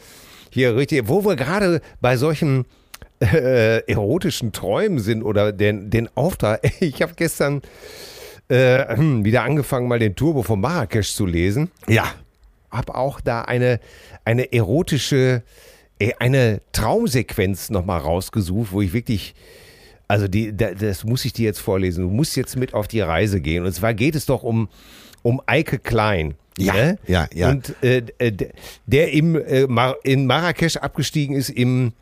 [0.50, 2.66] hier richtig, wo wir gerade bei solchen
[3.20, 6.62] äh, erotischen Träumen sind oder den, den Auftrag.
[6.80, 7.62] Ich habe gestern
[8.50, 11.70] äh, wieder angefangen, mal den Turbo von Marrakesch zu lesen.
[11.88, 12.06] Ja.
[12.72, 13.80] Habe auch da eine,
[14.26, 15.42] eine erotische,
[16.00, 19.36] äh, eine Traumsequenz nochmal rausgesucht, wo ich wirklich,
[20.08, 22.04] also die, da- das muss ich dir jetzt vorlesen.
[22.04, 23.66] Du musst jetzt mit auf die Reise gehen.
[23.66, 24.70] Und zwar geht es doch um,
[25.24, 26.36] um Eike Klein.
[26.58, 26.98] Ja, ne?
[27.08, 27.50] ja, ja.
[27.52, 28.32] Und äh, äh,
[28.86, 29.66] der- im, äh,
[30.04, 31.94] in Marrakesch abgestiegen ist im,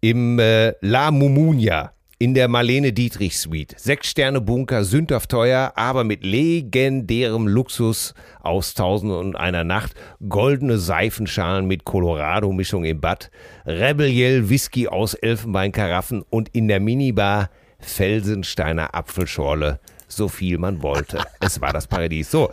[0.00, 3.74] im äh, La Mumunia in der Marlene Dietrich Suite.
[3.78, 9.94] Sechs Sterne Bunker, sündhaft teuer, aber mit legendärem Luxus aus Tausend und einer Nacht.
[10.28, 13.30] Goldene Seifenschalen mit Colorado-Mischung im Bad.
[13.64, 19.80] Rebel Whisky aus Elfenbeinkaraffen und in der Minibar Felsensteiner Apfelschorle.
[20.06, 21.22] So viel man wollte.
[21.40, 22.30] es war das Paradies.
[22.30, 22.50] So.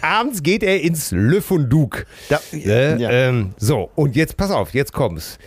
[0.00, 2.06] Abends geht er ins Le Fonduc.
[2.30, 2.96] Da- Ne?
[2.98, 3.10] ja.
[3.10, 5.38] ähm, so, und jetzt pass auf, jetzt kommt's.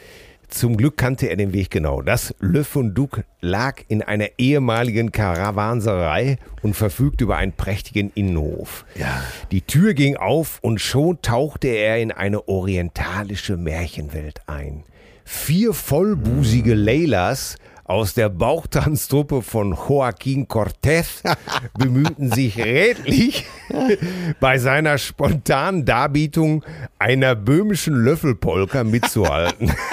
[0.50, 2.02] Zum Glück kannte er den Weg genau.
[2.02, 8.84] Das Le Fonduc lag in einer ehemaligen Karawanserei und verfügt über einen prächtigen Innenhof.
[8.96, 9.24] Ja.
[9.52, 14.84] Die Tür ging auf und schon tauchte er in eine orientalische Märchenwelt ein.
[15.24, 21.22] Vier vollbusige Leylas aus der Bauchtanztruppe von Joaquin Cortez
[21.78, 23.46] bemühten sich redlich
[24.40, 26.66] bei seiner spontanen Darbietung
[26.98, 29.72] einer böhmischen Löffelpolka mitzuhalten.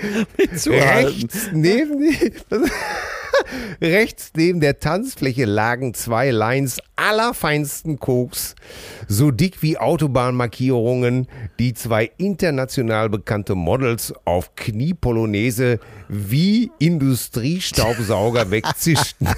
[0.66, 2.02] Rechts neben,
[3.80, 8.54] rechts neben der Tanzfläche lagen zwei Lines allerfeinsten Koks,
[9.08, 19.28] so dick wie Autobahnmarkierungen, die zwei international bekannte Models auf Kniepolonaise wie Industriestaubsauger wegzischten.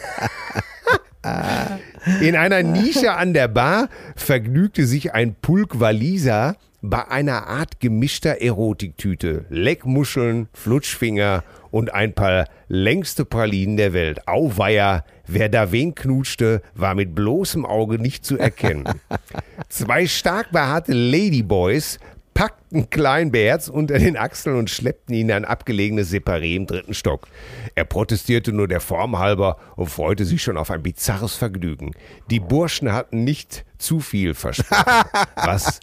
[2.20, 8.42] In einer Nische an der Bar vergnügte sich ein Pulk Waliser bei einer Art gemischter
[8.42, 9.46] Erotiktüte.
[9.48, 14.26] Leckmuscheln, Flutschfinger und ein paar längste Pralinen der Welt.
[14.26, 18.84] Auweia, wer da wen knutschte, war mit bloßem Auge nicht zu erkennen.
[19.68, 21.98] Zwei stark behaarte Ladyboys
[22.34, 26.94] packten Klein beherzt unter den Achseln und schleppten ihn in ein abgelegenes Separé im dritten
[26.94, 27.28] Stock.
[27.74, 31.92] Er protestierte nur der Form halber und freute sich schon auf ein bizarres Vergnügen.
[32.30, 34.84] Die Burschen hatten nicht zu viel versprochen.
[35.36, 35.80] Was,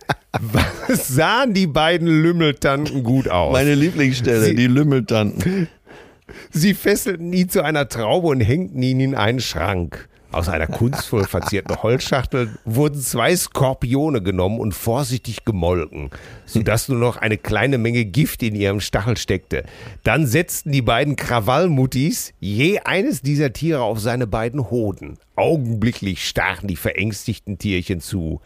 [0.88, 3.52] was sahen die beiden Lümmeltanten gut aus?
[3.52, 5.68] Meine Lieblingsstelle, Sie- die Lümmeltanten.
[6.52, 10.08] Sie fesselten ihn zu einer Traube und hängten ihn in einen Schrank.
[10.32, 16.12] Aus einer kunstvoll verzierten Holzschachtel wurden zwei Skorpione genommen und vorsichtig gemolken,
[16.46, 19.64] sodass nur noch eine kleine Menge Gift in ihrem Stachel steckte.
[20.04, 25.18] Dann setzten die beiden Krawallmuttis je eines dieser Tiere auf seine beiden Hoden.
[25.36, 28.40] Augenblicklich stachen die verängstigten Tierchen zu.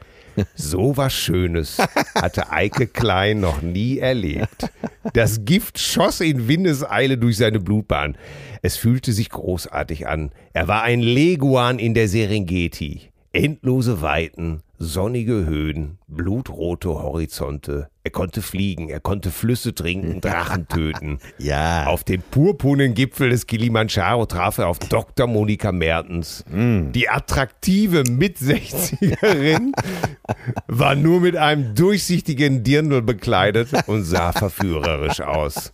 [0.55, 1.77] So was Schönes
[2.15, 4.71] hatte Eike Klein noch nie erlebt.
[5.13, 8.17] Das Gift schoss in Windeseile durch seine Blutbahn.
[8.65, 10.31] Es fühlte sich großartig an.
[10.53, 13.11] Er war ein Leguan in der Serengeti.
[13.33, 17.89] Endlose Weiten, sonnige Höhen, blutrote Horizonte.
[18.03, 21.19] Er konnte fliegen, er konnte Flüsse trinken, Drachen töten.
[21.37, 21.85] Ja.
[21.85, 25.27] Auf dem purpurnen Gipfel des Kilimanjaro traf er auf Dr.
[25.27, 26.43] Monika Mertens.
[26.49, 29.71] Die attraktive Mit-60erin
[30.67, 35.71] war nur mit einem durchsichtigen Dirndl bekleidet und sah verführerisch aus.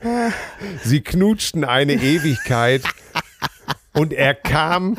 [0.84, 2.82] Sie knutschten eine Ewigkeit
[3.92, 4.96] und er kam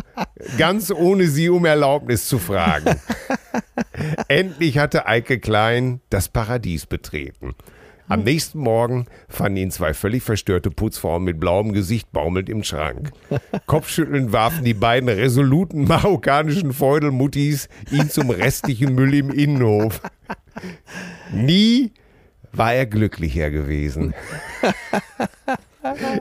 [0.58, 3.00] ganz ohne sie um Erlaubnis zu fragen.
[4.28, 7.56] Endlich hatte Eike Klein das Paradies betreten.
[8.10, 13.12] Am nächsten Morgen fanden ihn zwei völlig verstörte Putzfrauen mit blauem Gesicht baumelnd im Schrank.
[13.68, 20.02] Kopfschüttelnd warfen die beiden resoluten marokkanischen Feudelmuttis ihn zum restlichen Müll im Innenhof.
[21.32, 21.92] Nie
[22.52, 24.16] war er glücklicher gewesen.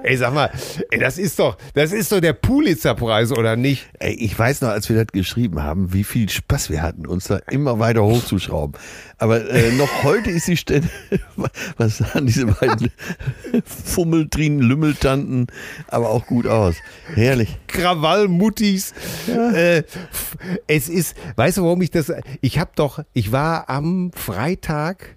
[0.03, 0.51] Ey, sag mal,
[0.91, 3.89] ey, das ist doch, das ist doch der Pulitzer-Preis, oder nicht?
[3.99, 7.25] Ey, ich weiß noch, als wir das geschrieben haben, wie viel Spaß wir hatten, uns
[7.29, 8.75] da immer weiter hochzuschrauben.
[9.19, 10.89] Aber äh, noch heute ist die Stelle,
[11.77, 12.91] was sahen diese beiden
[13.65, 15.47] Fummeltrinen, Lümmeltanten,
[15.89, 16.77] aber auch gut aus.
[17.15, 17.57] Herrlich.
[17.67, 18.93] Krawallmuttis.
[19.29, 24.11] Äh, f- es ist, weißt du, warum ich das, ich hab doch, ich war am
[24.15, 25.17] Freitag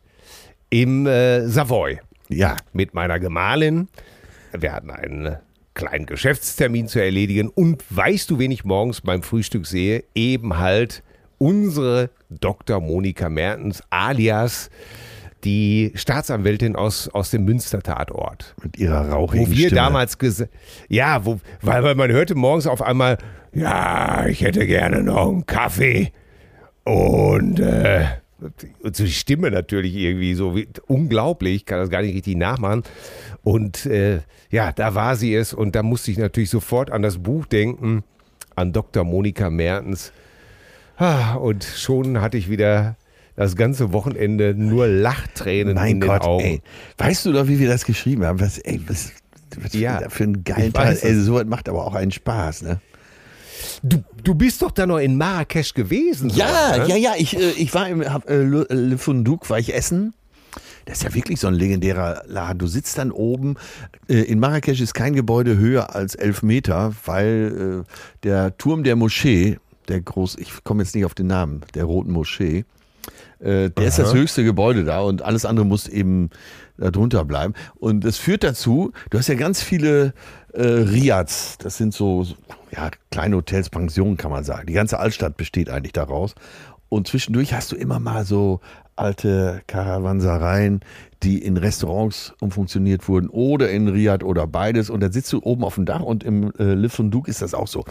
[0.69, 2.55] im äh, Savoy Ja.
[2.73, 3.87] mit meiner Gemahlin.
[4.57, 5.37] Wir hatten einen
[5.73, 7.49] kleinen Geschäftstermin zu erledigen.
[7.49, 10.03] Und weißt du, wen ich morgens beim Frühstück sehe?
[10.15, 11.03] Eben halt
[11.37, 12.79] unsere Dr.
[12.81, 14.69] Monika Mertens, alias
[15.43, 18.55] die Staatsanwältin aus, aus dem Münster-Tatort.
[18.63, 19.81] Mit ihrer Wo rauchigen wir Stimme.
[19.81, 20.51] damals gesagt,
[20.87, 23.17] ja, wo, weil, weil man hörte morgens auf einmal,
[23.53, 26.11] ja, ich hätte gerne noch einen Kaffee.
[26.83, 28.05] Und, äh,
[28.81, 32.35] und so die Stimme natürlich irgendwie so wie, unglaublich, ich kann das gar nicht richtig
[32.37, 32.83] nachmachen.
[33.43, 37.19] Und äh, ja, da war sie es und da musste ich natürlich sofort an das
[37.19, 38.03] Buch denken,
[38.55, 39.03] an Dr.
[39.03, 40.11] Monika Mertens.
[40.97, 42.95] Ah, Und schon hatte ich wieder
[43.35, 46.43] das ganze Wochenende nur Lachtränen Mein in den Gott, Augen.
[46.43, 46.61] ey.
[46.97, 48.39] Weißt du doch, wie wir das geschrieben haben?
[48.39, 49.11] Was, ey, was,
[49.59, 50.97] was Ja, für ein geilen ich Teil.
[51.01, 52.81] Ey, sowas macht aber auch einen Spaß, ne?
[53.83, 56.29] Du, du bist doch da noch in Marrakesch gewesen.
[56.29, 56.87] Ja, ne?
[56.87, 57.13] ja, ja.
[57.17, 60.13] Ich, äh, ich war im hab, äh, Le, Le Fundouk, war ich essen.
[60.85, 62.59] Das ist ja wirklich so ein legendärer Laden.
[62.59, 63.55] Du sitzt dann oben.
[64.07, 67.91] Äh, in Marrakesch ist kein Gebäude höher als elf Meter, weil äh,
[68.23, 72.11] der Turm der Moschee, der groß, ich komme jetzt nicht auf den Namen, der Roten
[72.11, 72.65] Moschee,
[73.39, 76.29] äh, der ist das höchste Gebäude da und alles andere muss eben
[76.81, 77.53] da drunter bleiben.
[77.75, 80.13] Und das führt dazu, du hast ja ganz viele
[80.53, 82.25] äh, Riads, das sind so,
[82.71, 84.67] ja, kleine Hotels, Pensionen kann man sagen.
[84.67, 86.35] Die ganze Altstadt besteht eigentlich daraus.
[86.89, 88.59] Und zwischendurch hast du immer mal so
[88.97, 90.81] alte Karawansereien,
[91.23, 94.89] die in Restaurants umfunktioniert wurden oder in Riad oder beides.
[94.89, 97.53] Und dann sitzt du oben auf dem Dach und im äh, Le Fundouk ist das
[97.53, 97.85] auch so.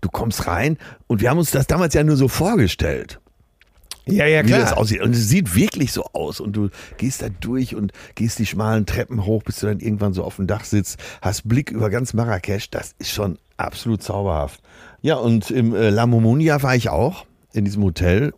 [0.00, 3.20] Du kommst rein und wir haben uns das damals ja nur so vorgestellt
[4.08, 4.60] ja, ja, wie klar.
[4.60, 5.00] das aussieht.
[5.00, 6.40] Und es sieht wirklich so aus.
[6.40, 10.12] Und du gehst da durch und gehst die schmalen Treppen hoch, bis du dann irgendwann
[10.12, 12.70] so auf dem Dach sitzt, hast Blick über ganz Marrakesch.
[12.70, 14.60] Das ist schon absolut zauberhaft.
[15.02, 18.32] Ja, und im äh, La Momonia war ich auch, in diesem Hotel.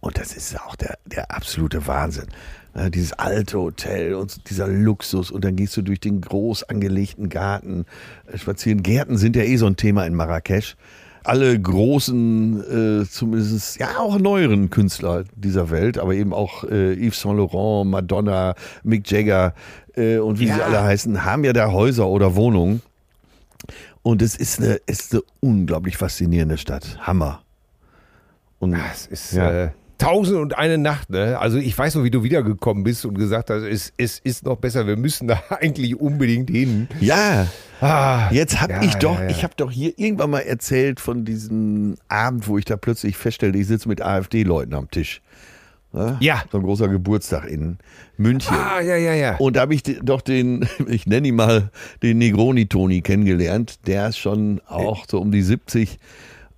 [0.00, 2.26] Und das ist auch der, der absolute Wahnsinn.
[2.74, 5.30] Ja, dieses alte Hotel und dieser Luxus.
[5.30, 7.86] Und dann gehst du durch den groß angelegten Garten
[8.26, 8.82] äh, spazieren.
[8.82, 10.76] Gärten sind ja eh so ein Thema in Marrakesch
[11.24, 17.20] alle großen, äh, zumindest ja auch neueren Künstler dieser Welt, aber eben auch äh, Yves
[17.20, 19.54] Saint Laurent, Madonna, Mick Jagger
[19.96, 20.54] äh, und wie Ja.
[20.56, 22.82] sie alle heißen, haben ja da Häuser oder Wohnungen.
[24.02, 26.98] Und es ist eine, ist eine unglaublich faszinierende Stadt.
[27.00, 27.40] Hammer.
[28.58, 29.50] Und Es ist Ja.
[29.64, 29.70] äh,
[30.04, 31.38] tausend und eine Nacht, ne?
[31.38, 34.56] Also ich weiß noch, wie du wiedergekommen bist und gesagt hast, es, es ist noch
[34.56, 36.88] besser, wir müssen da eigentlich unbedingt hin.
[37.00, 37.46] ja,
[37.80, 39.30] Ah, Jetzt habe ja, ich doch, ja, ja.
[39.30, 43.58] ich habe doch hier irgendwann mal erzählt von diesem Abend, wo ich da plötzlich feststellte,
[43.58, 45.20] ich sitze mit AfD-Leuten am Tisch.
[45.92, 46.42] Ja, Ja.
[46.50, 47.78] So ein großer Geburtstag in
[48.16, 48.54] München.
[48.56, 49.36] Ah, ja, ja, ja.
[49.36, 51.70] Und da habe ich doch den, ich nenne ihn mal
[52.02, 53.86] den Negroni-Toni kennengelernt.
[53.86, 55.98] Der ist schon auch so um die 70.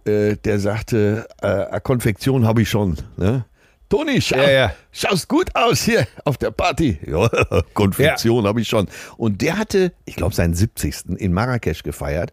[0.07, 2.97] Äh, der sagte, äh, eine Konfektion habe ich schon.
[3.17, 3.45] Ne?
[3.89, 4.73] Toni, schau, Ja, ja.
[4.93, 6.99] schaust gut aus hier auf der Party.
[7.07, 7.29] Ja,
[7.75, 8.89] Konfektion habe ich schon.
[9.17, 11.19] Und der hatte, ich glaube, seinen 70.
[11.19, 12.33] in Marrakesch gefeiert.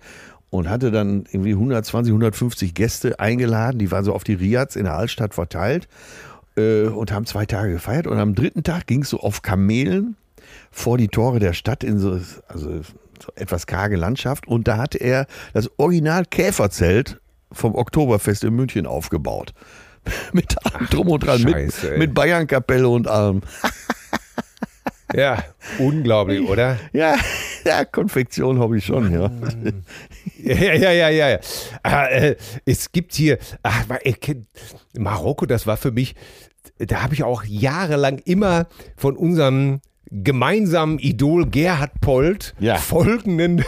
[0.49, 3.79] und hatte dann irgendwie 120, 150 Gäste eingeladen.
[3.79, 5.87] Die waren so auf die Riads in der Altstadt verteilt
[6.55, 8.05] äh, und haben zwei Tage gefeiert.
[8.05, 10.15] Und am dritten Tag ging es so auf Kamelen
[10.69, 12.81] vor die Tore der Stadt in so, also
[13.19, 14.47] so etwas karge Landschaft.
[14.47, 17.19] Und da hatte er das Original Käferzelt
[17.53, 19.53] vom Oktoberfest in München aufgebaut.
[20.33, 23.41] mit allem drum und dran, Scheiße, mit, mit Bayernkapelle und allem.
[25.15, 25.43] Ja,
[25.77, 26.79] unglaublich, oder?
[26.91, 27.15] Ja,
[27.65, 29.29] ja, Konfektion habe ich schon, ja.
[30.41, 31.29] Ja, ja, ja, ja.
[31.29, 31.39] ja.
[31.83, 32.35] Ah, äh,
[32.65, 33.85] es gibt hier, ach,
[34.21, 34.47] kenn-
[34.97, 36.15] Marokko, das war für mich,
[36.79, 38.65] da habe ich auch jahrelang immer
[38.97, 42.77] von unserem gemeinsamen Idol Gerhard Polt Ja.
[42.77, 43.63] folgenden,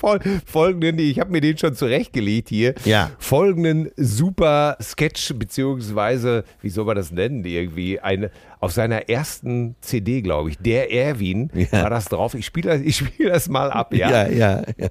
[0.00, 3.10] fol folgenden, ich habe mir den schon zurechtgelegt hier, Ja.
[3.18, 10.22] folgenden super Sketch, beziehungsweise, wie soll man das nennen, irgendwie, eine, auf seiner ersten CD,
[10.22, 11.82] glaube ich, der Erwin, Ja.
[11.82, 12.34] war das drauf.
[12.34, 14.10] Ich spiele das, ich spiel das mal ab, ja.
[14.10, 14.88] Ja, ja, ja.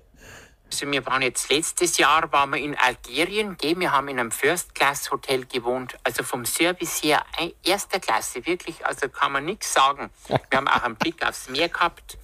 [0.71, 4.75] Also wir waren jetzt letztes Jahr waren wir in Algerien, wir haben in einem First
[4.75, 7.23] Class Hotel gewohnt, also vom Service her
[7.65, 10.11] erster Klasse, wirklich, also kann man nichts sagen.
[10.27, 12.19] Wir haben auch einen Blick aufs Meer gehabt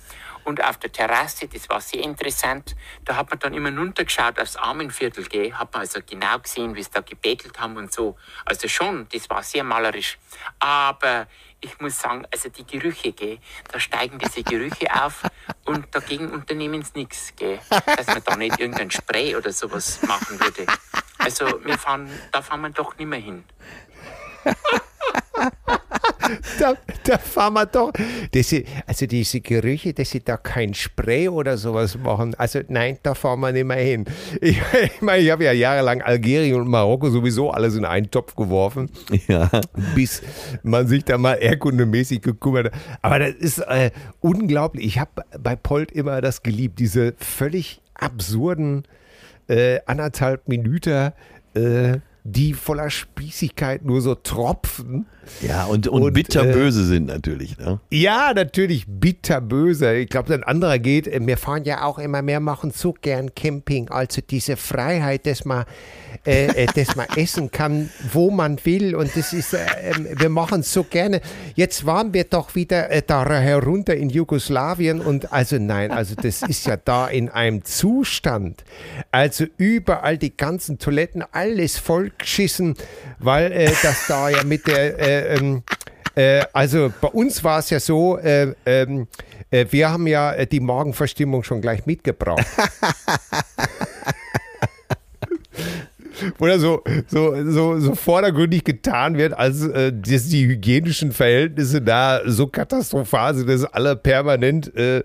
[0.46, 2.76] und auf der Terrasse, das war sehr interessant.
[3.04, 5.54] Da hat man dann immer runtergeschaut aufs Armenviertel, gell?
[5.54, 8.16] hat man also genau gesehen, wie sie da gebettelt haben und so.
[8.46, 10.18] Also schon, das war sehr malerisch.
[10.60, 11.28] Aber
[11.62, 13.40] ich muss sagen, also die Gerüche, gell,
[13.72, 15.24] da steigen diese Gerüche auf
[15.66, 17.34] und dagegen unternehmen sie nichts,
[17.98, 20.66] dass man da nicht irgendein Spray oder sowas machen würde.
[21.18, 23.44] Also wir fahren, da fahren wir doch nicht mehr hin.
[26.60, 27.92] Da, da fahren wir doch.
[28.32, 28.56] Das,
[28.88, 32.34] also diese Gerüche, dass sie da kein Spray oder sowas machen.
[32.36, 34.06] Also nein, da fahren wir nicht mehr hin.
[34.42, 38.36] Ich, ich meine, ich habe ja jahrelang Algerien und Marokko sowieso alles in einen Topf
[38.36, 38.90] geworfen,
[39.28, 39.50] ja.
[39.96, 40.22] bis
[40.64, 42.74] man sich da mal erdkundemäßig gekümmert hat.
[43.02, 44.86] Aber das ist äh, unglaublich.
[44.86, 48.84] Ich habe bei Polt immer das geliebt, diese völlig absurden
[49.48, 51.12] äh, anderthalb Minuten,
[51.54, 55.06] äh, die voller Spießigkeit nur so tropfen.
[55.42, 57.80] Ja, und, und, Und, bitterböse sind natürlich, ne?
[57.92, 59.96] Ja, natürlich bitterböse.
[59.96, 61.08] Ich glaube, ein anderer geht.
[61.08, 63.90] äh, Wir fahren ja auch immer mehr, machen so gern Camping.
[63.90, 65.66] Also diese Freiheit, dass man,
[66.26, 68.96] äh, äh, dass man essen kann, wo man will.
[68.96, 71.22] Und das ist, äh, ähm, wir machen so gerne.
[71.56, 75.02] Jetzt waren wir doch wieder äh, da herunter in Jugoslawien.
[75.02, 78.64] Und also nein, also das ist ja da in einem Zustand.
[79.12, 82.76] Also überall die ganzen Toiletten, alles vollgeschissen,
[83.20, 85.64] weil äh, das da ja mit der äh, ähm,
[86.16, 89.08] äh, also bei uns war es ja so, äh, ähm,
[89.52, 92.46] äh, wir haben ja äh, die Morgenverstimmung schon gleich mitgebracht.
[96.40, 102.22] Da so, so, so, so vordergründig getan wird, als äh, dass die hygienischen Verhältnisse da
[102.26, 105.04] so katastrophal sind, dass alle permanent äh,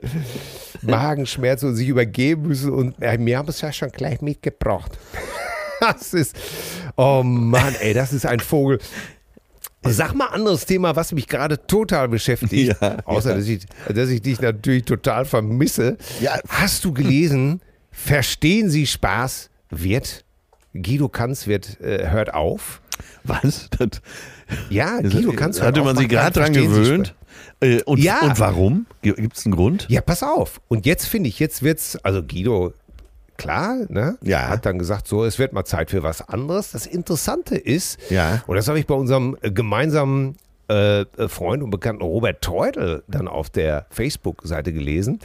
[0.83, 2.73] Magenschmerzen und sich übergeben müssen.
[2.73, 4.93] Und wir haben es ja schon gleich mitgebracht.
[5.81, 6.37] Das ist,
[6.99, 8.81] oh Mann, ey, das ist ein Vogel.
[9.83, 13.37] Sag mal anderes Thema, was mich gerade total beschäftigt, Ja, außer ja.
[13.37, 15.97] Dass, ich, dass ich dich natürlich total vermisse.
[16.21, 16.39] Ja.
[16.49, 17.61] Hast du gelesen,
[17.93, 20.25] Verstehen Sie Spaß wird,
[20.75, 22.81] Guido Kanz wird, äh, hört auf?
[23.25, 23.69] Was?
[23.77, 24.01] Das,
[24.69, 27.15] Ja, Guido Kanz hört hatte auf, man sich gerade dran gewöhnt.
[27.61, 28.21] Äh, und, Ja.
[28.23, 28.87] und warum?
[29.03, 29.87] Gibt es einen Grund?
[29.91, 30.61] Ja, pass auf.
[30.69, 32.73] Und jetzt finde ich, jetzt wird's, also Guido,
[33.41, 34.17] klar, ne?
[34.23, 34.49] Ja.
[34.49, 36.73] Hat dann gesagt, so, es wird mal Zeit für was anderes.
[36.73, 38.43] Das Interessante ist, Ja.
[38.47, 40.37] und das habe ich bei unserem äh, gemeinsamen
[40.69, 45.19] äh, äh, Freund und Bekannten Robert Teudel dann auf der Facebook-Seite gelesen.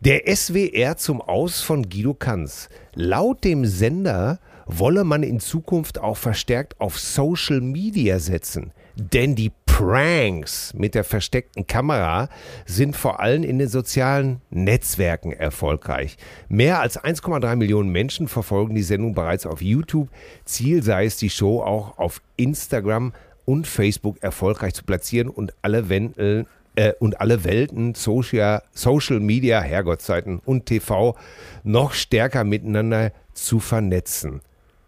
[0.00, 2.68] Der SWR zum Aus von Guido Kanz.
[2.94, 8.72] Laut dem Sender wolle man in Zukunft auch verstärkt auf Social Media setzen.
[8.96, 12.28] Denn die Pranks mit der versteckten Kamera
[12.66, 16.18] sind vor allem in den sozialen Netzwerken erfolgreich.
[16.48, 20.08] Mehr als 1,3 Millionen Menschen verfolgen die Sendung bereits auf YouTube.
[20.44, 23.14] Ziel sei es, die Show auch auf Instagram
[23.46, 29.60] und Facebook erfolgreich zu platzieren und alle Wenden äh, und alle Welten, Social, Social Media,
[29.60, 31.16] Herrgottszeiten und TV
[31.64, 34.42] noch stärker miteinander zu vernetzen.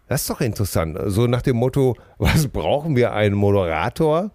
[0.07, 0.97] Das ist doch interessant.
[1.07, 4.31] So nach dem Motto, was brauchen wir einen Moderator,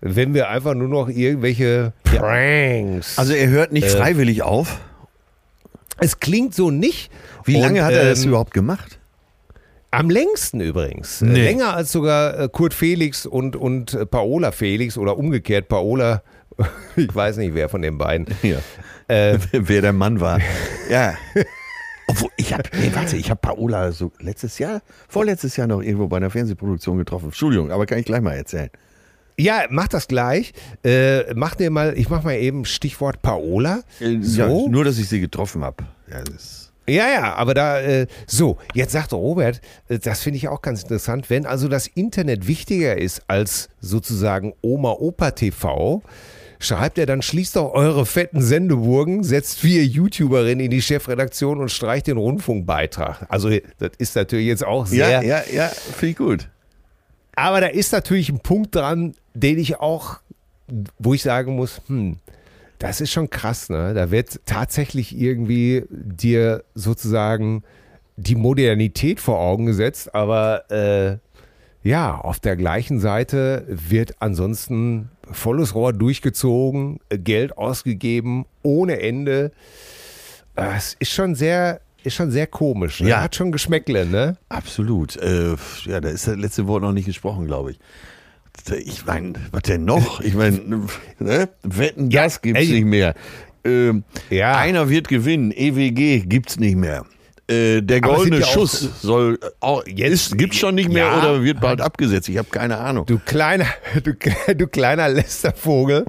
[0.00, 3.18] wenn wir einfach nur noch irgendwelche Pranks.
[3.18, 4.80] Also er hört nicht freiwillig auf.
[5.98, 7.10] es klingt so nicht.
[7.44, 8.98] Wie lange Und, hat er das ähm, überhaupt gemacht?
[9.90, 11.22] Am längsten übrigens.
[11.22, 11.42] Äh, Nee.
[11.44, 16.22] Länger als sogar äh, Kurt Felix und, und äh, Paola Felix oder umgekehrt Paola.
[16.96, 18.26] Ich weiß nicht, wer von den beiden.
[18.42, 18.58] Ja.
[19.08, 20.38] Äh, Wer der Mann war.
[20.90, 21.14] ja.
[22.12, 26.08] Obwohl, ich habe, nee, warte, ich habe Paola so letztes Jahr, vorletztes Jahr noch irgendwo
[26.08, 27.26] bei einer Fernsehproduktion getroffen.
[27.26, 28.68] Entschuldigung, aber kann ich gleich mal erzählen.
[29.38, 30.52] ja, mach das gleich.
[30.84, 33.80] Äh, mach dir mal, ich mach mal eben Stichwort Paola.
[33.98, 34.42] So.
[34.42, 35.84] Ja, nur, dass ich sie getroffen habe.
[36.10, 36.22] Ja,
[36.86, 40.82] Ja, ja, aber da, äh, so, jetzt sagt Robert, äh, das finde ich auch ganz
[40.82, 46.02] interessant, wenn also das Internet wichtiger ist als sozusagen Oma-Opa-TV,
[46.62, 51.70] schreibt er dann, schließt doch eure fetten Sendeburgen, setzt vier YouTuberinnen in die Chefredaktion und
[51.70, 53.26] streicht den Rundfunkbeitrag.
[53.28, 55.10] Also, das ist natürlich jetzt auch sehr.
[55.10, 56.48] Ja, ja, ja, finde ich gut.
[57.34, 60.20] Aber da ist natürlich ein Punkt dran, den ich auch,
[60.98, 62.16] wo ich sagen muss, hm,
[62.78, 63.94] das ist schon krass, ne?
[63.94, 67.62] Da wird tatsächlich irgendwie dir sozusagen
[68.16, 71.18] die Modernität vor Augen gesetzt, aber äh,
[71.88, 79.52] ja, auf der gleichen Seite wird ansonsten volles Rohr durchgezogen, Geld ausgegeben ohne Ende.
[80.56, 83.00] Äh, Es ist schon sehr, ist schon sehr komisch.
[83.00, 83.08] Ne?
[83.10, 83.22] Ja.
[83.22, 84.36] Hat schon Geschmäckle, ne?
[84.48, 85.16] Absolut.
[85.16, 87.78] Äh, ja, da ist das letzte Wort noch nicht gesprochen, glaube ich.
[88.84, 90.20] Ich meine, was denn noch?
[90.20, 90.86] Ich meine,
[91.18, 91.48] ne?
[91.62, 92.68] Wetten, Ja, das gibt's ey.
[92.72, 93.14] nicht mehr.
[93.64, 94.56] Ähm, Ja.
[94.58, 95.52] Einer wird gewinnen.
[95.52, 97.06] EWG gibt's nicht mehr.
[97.52, 101.18] Äh, der goldene ja Schuss soll auch, jetzt gibt's schon nicht mehr Ja.
[101.18, 102.28] oder wird bald abgesetzt.
[102.28, 103.06] Ich habe keine Ahnung.
[103.06, 103.66] Du kleiner,
[104.02, 104.14] du,
[104.56, 106.04] du kleiner Lästervogel.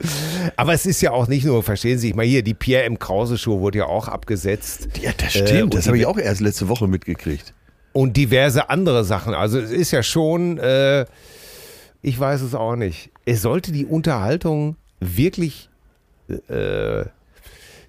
[0.58, 3.00] Aber es ist ja auch nicht nur, verstehen Sie, ich mal hier, die Pierre M.
[3.00, 4.88] Krause Show wurde ja auch abgesetzt.
[5.02, 5.64] Ja, das Äh, stimmt.
[5.64, 7.54] und das habe ich auch erst letzte Woche mitgekriegt.
[7.92, 9.34] Und diverse andere Sachen.
[9.34, 11.06] Also es ist ja schon, äh,
[12.02, 13.12] ich weiß es auch nicht.
[13.26, 15.70] Es sollte die Unterhaltung wirklich
[16.30, 17.04] äh,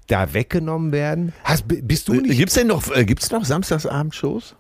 [0.06, 1.32] da weggenommen werden.
[1.44, 2.36] Hast, bist du nicht?
[2.36, 4.56] Gibt's denn noch, äh, gibt's noch Samstagsabend-Shows?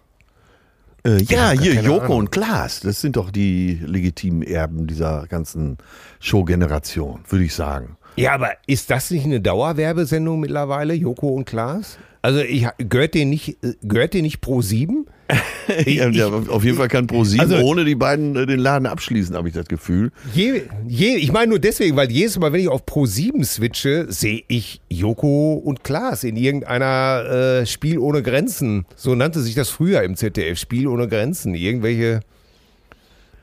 [1.06, 2.18] Äh, ja, hab hier, Joko Ahnung.
[2.18, 5.76] und Klaas, das sind doch die legitimen Erben dieser ganzen
[6.20, 7.98] Show-Generation, würde ich sagen.
[8.16, 11.98] Ja, aber ist das nicht eine Dauerwerbesendung mittlerweile, Joko und Klaas?
[12.22, 15.06] Also ich, gehört dir nicht, äh, gehört dir nicht Pro 7?
[15.86, 19.34] ja, ja, auf jeden Fall kann Pro7 Also- ohne die beiden äh, den Laden abschließen,
[19.34, 20.10] habe ich das Gefühl.
[20.34, 24.06] Je, je, ich meine nur deswegen, weil jedes Mal, wenn ich auf Pro 7 switche,
[24.12, 28.84] sehe ich Joko und Klaas in irgendeiner äh, Spiel ohne Grenzen.
[28.96, 31.54] So nannte sich das früher im ZDF, Spiel ohne Grenzen.
[31.54, 32.20] Irgendwelche,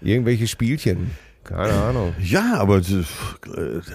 [0.01, 1.11] irgendwelche Spielchen.
[1.43, 2.13] Keine Ahnung.
[2.21, 3.03] Ja, aber äh,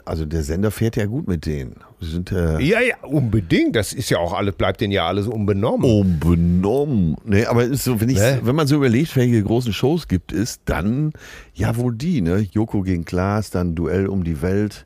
[0.05, 1.77] also der Sender fährt ja gut mit denen.
[2.01, 3.77] Sind äh, Ja, ja, unbedingt.
[3.77, 5.85] Das ist ja auch alles, bleibt denen ja alles unbenommen.
[5.89, 7.17] unbenommen.
[7.25, 8.41] Nee, aber ist so, wenn, ich, Ne?
[8.43, 11.13] wenn man so überlegt, welche großen Shows gibt es, dann
[11.55, 12.39] ja wohl die, ne?
[12.51, 14.85] Joko gegen Klaas, dann Duell um die Welt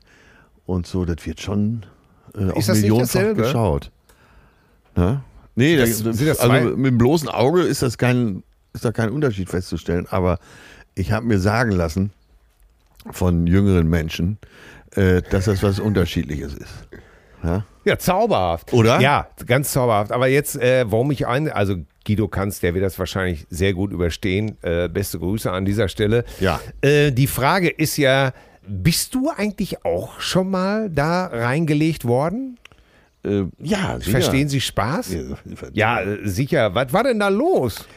[0.65, 1.85] und so, das wird schon
[2.37, 3.91] äh, auf das Millionenfach geschaut.
[4.95, 5.21] Ne?
[5.55, 8.43] Nee, Das- da- sind das also mit dem bloßen Auge ist das kein,
[8.73, 10.37] ist da kein Unterschied festzustellen, aber
[10.95, 12.11] ich habe mir sagen lassen
[13.09, 14.37] von jüngeren Menschen,
[14.95, 16.87] äh, dass das was Unterschiedliches ist.
[17.43, 17.65] Ja?
[17.83, 18.73] Ja, zauberhaft.
[18.73, 18.99] Oder?
[18.99, 20.11] Ja, ganz zauberhaft.
[20.11, 23.91] Aber jetzt, äh, warum ich ein, also Guido Kanz, der wird das wahrscheinlich sehr gut
[23.91, 24.57] überstehen.
[24.61, 26.23] Äh, beste Grüße an dieser Stelle.
[26.39, 26.59] Ja.
[26.81, 28.33] Äh, die Frage ist ja,
[28.67, 32.59] bist du eigentlich auch schon mal da reingelegt worden?
[33.23, 34.11] Äh, ja, sicher.
[34.11, 35.13] Verstehen Sie Spaß?
[35.13, 35.21] Ja,
[35.73, 36.73] Ja, äh, sicher.
[36.75, 37.87] Was war denn da los?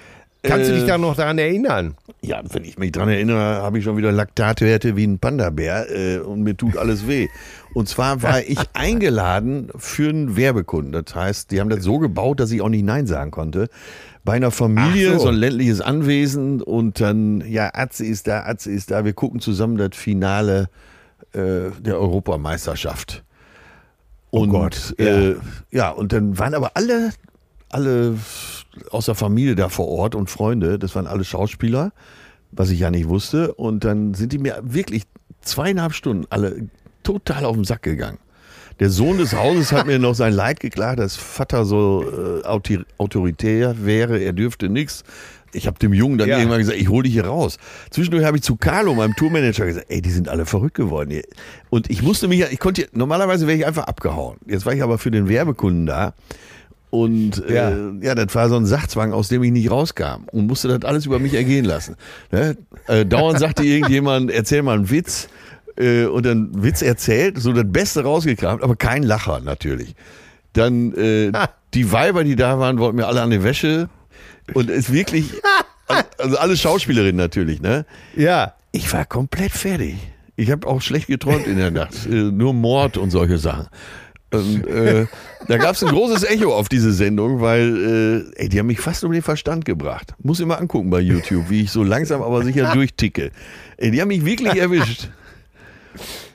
[0.44, 1.94] Kannst du Äh, dich da noch daran erinnern?
[2.20, 6.18] Ja, wenn ich mich dran erinnere, habe ich schon wieder Laktatwerte wie ein Panda-Bär äh,
[6.18, 7.28] und mir tut alles weh.
[7.74, 10.92] Und zwar war ich eingeladen für einen Werbekunden.
[10.92, 13.68] Das heißt, die haben das so gebaut, dass ich auch nicht Nein sagen konnte.
[14.24, 15.18] Bei einer Familie, so.
[15.20, 15.28] so.
[15.28, 19.04] ein ländliches Anwesen und dann, ja, Atze ist da, Atze ist da.
[19.04, 20.68] Wir gucken zusammen das Finale
[21.32, 23.22] äh, der Europameisterschaft.
[24.30, 25.34] Und, Gott, Äh,
[25.70, 27.10] ja, und dann waren aber alle,
[27.68, 28.16] alle
[28.90, 31.92] aus der Familie da vor Ort und Freunde, das waren alle Schauspieler,
[32.52, 33.54] was ich ja nicht wusste.
[33.54, 35.04] Und dann sind die mir wirklich
[35.40, 36.68] zweieinhalb Stunden alle
[37.02, 38.18] total auf den Sack gegangen.
[38.80, 42.04] Der Sohn des Hauses hat mir noch sein Leid geklagt, dass Vater so
[42.42, 42.44] äh,
[42.98, 45.04] autoritär wäre, er dürfte nichts.
[45.52, 46.38] Ich habe dem Jungen dann Ja.
[46.38, 47.58] irgendwann gesagt, ich hole dich hier raus.
[47.90, 51.10] Zwischendurch habe ich zu Carlo, meinem Tourmanager, gesagt, ey, die sind alle verrückt geworden.
[51.10, 51.22] hier.
[51.70, 54.38] Und ich musste mich, ja- ich konnte, normalerweise wäre ich einfach abgehauen.
[54.46, 56.14] Jetzt war ich aber für den Werbekunden da.
[56.94, 57.70] Und Ja.
[57.70, 60.88] äh, ja, das war so ein Sachzwang, aus dem ich nicht rauskam und musste das
[60.88, 61.96] alles über mich ergehen lassen.
[62.30, 62.56] Ne?
[62.86, 65.28] Äh, dauernd sagte irgendjemand, erzähl mal einen Witz
[65.76, 69.96] äh, und dann Witz erzählt, so das Beste rausgekramt, aber kein Lacher natürlich.
[70.52, 71.32] Dann äh,
[71.74, 73.88] die Weiber, die da waren, wollten mir alle an die Wäsche
[74.52, 75.32] und es wirklich,
[76.18, 77.86] also alle Schauspielerinnen natürlich, ne?
[78.14, 78.54] Ja.
[78.70, 79.96] Ich war komplett fertig.
[80.36, 82.06] Ich habe auch schlecht geträumt in der Nacht.
[82.06, 83.66] Äh, nur Mord und solche Sachen.
[84.34, 85.06] Und äh,
[85.48, 88.80] da gab es ein großes Echo auf diese Sendung, weil äh, ey, die haben mich
[88.80, 90.14] fast um den Verstand gebracht.
[90.22, 93.30] Muss immer angucken bei YouTube, wie ich so langsam aber sicher durchticke.
[93.76, 95.08] Ey, die haben mich wirklich erwischt.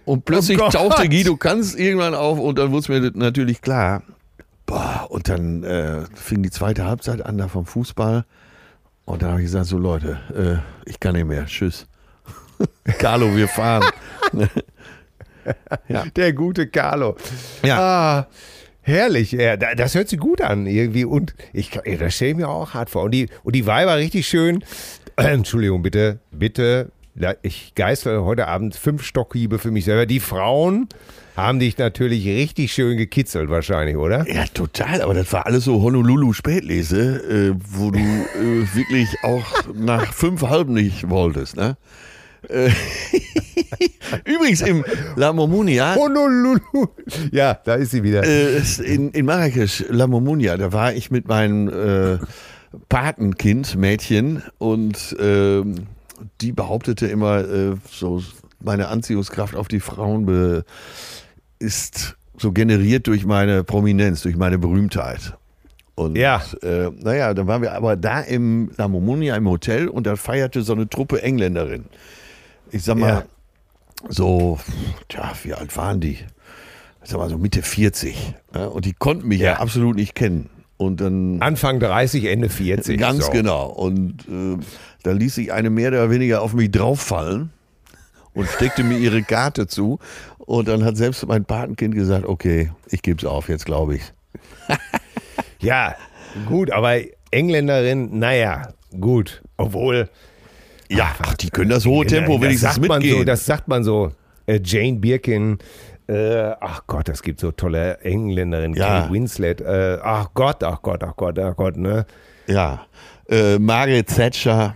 [0.06, 4.02] Und plötzlich Oh tauchte Guido Kanz irgendwann auf und dann wurde es mir natürlich klar.
[4.66, 8.26] Boah, und dann äh, fing die zweite Halbzeit an da vom Fußball.
[9.06, 10.20] Und dann habe ich gesagt, so Leute,
[10.86, 11.88] äh, ich kann nicht mehr, tschüss.
[13.00, 13.84] Carlo, wir fahren.
[16.16, 17.16] Der gute Carlo.
[17.64, 17.80] Ja.
[17.80, 18.28] Ah,
[18.82, 21.70] Herrlich, ja, da- das hört sich gut an irgendwie und ich,
[22.00, 23.04] das stelle ich mir auch hart vor.
[23.04, 24.64] Und die, und die Weiber richtig schön,
[25.16, 30.06] äh, Entschuldigung, bitte, bitte, ja, ich geißle heute Abend fünf Stockhiebe für mich selber.
[30.08, 30.88] Die Frauen
[31.36, 34.26] haben dich natürlich richtig schön gekitzelt wahrscheinlich, oder?
[34.28, 40.14] Ja, total, aber das war alles so Honolulu-Spätlese, äh, wo du äh, wirklich auch nach
[40.14, 41.78] fünf halben nicht wolltest, ne?
[42.48, 42.70] Äh,
[44.26, 44.84] Übrigens im
[45.16, 46.60] La Momunia, Honolulu.
[47.32, 48.24] Ja, da ist sie wieder.
[48.24, 52.18] äh, in, in Marrakesch, La Momunia, da war ich mit meinem äh,
[52.90, 55.76] Patenkind, Mädchen, und ähm,
[56.42, 58.22] die behauptete immer, äh, so
[58.64, 60.64] meine Anziehungskraft auf die Frauen
[61.60, 65.34] ist so generiert durch meine Prominenz, durch meine Berühmtheit.
[65.96, 66.42] Und Ja.
[66.62, 70.62] äh, naja, dann waren wir aber da im La Momunia im Hotel und da feierte
[70.62, 71.86] so eine Truppe Engländerin.
[72.72, 73.24] Ich sag mal, Ja.
[74.10, 74.60] so,
[75.08, 76.18] tja, wie alt waren die?
[77.04, 78.36] Ich sag mal so Mitte 40.
[78.54, 79.54] Ja, und die konnten mich ja.
[79.54, 79.60] Ja.
[79.60, 80.50] absolut nicht kennen.
[80.78, 82.98] Und dann Anfang 30, Ende 40.
[83.00, 83.32] ganz so.
[83.32, 83.68] genau.
[83.68, 84.58] Und äh,
[85.04, 87.52] da ließ sich eine mehr oder weniger auf mich drauffallen
[88.34, 90.00] und steckte mir ihre Karte zu.
[90.38, 94.04] Und dann hat selbst mein Patenkind gesagt, okay, ich gebe es auf, jetzt glaube ich.
[95.62, 95.96] Ja,
[96.46, 97.00] gut, aber
[97.32, 99.42] Engländerin, naja, gut.
[99.58, 100.10] Obwohl,
[100.90, 103.18] Ja, ach, die können das hohe Tempo das wenigstens sagt man mitgehen.
[103.20, 104.12] so, das sagt man so.
[104.48, 105.60] Äh, Jane Birkin,
[106.08, 109.02] äh, ach Gott, es gibt so tolle Engländerinnen, Ja.
[109.02, 112.06] Kate Winslet, äh, ach Gott, ach Gott, ach Gott, ach Gott, ne?
[112.48, 112.86] ja,
[113.30, 114.76] äh, Margaret Thatcher.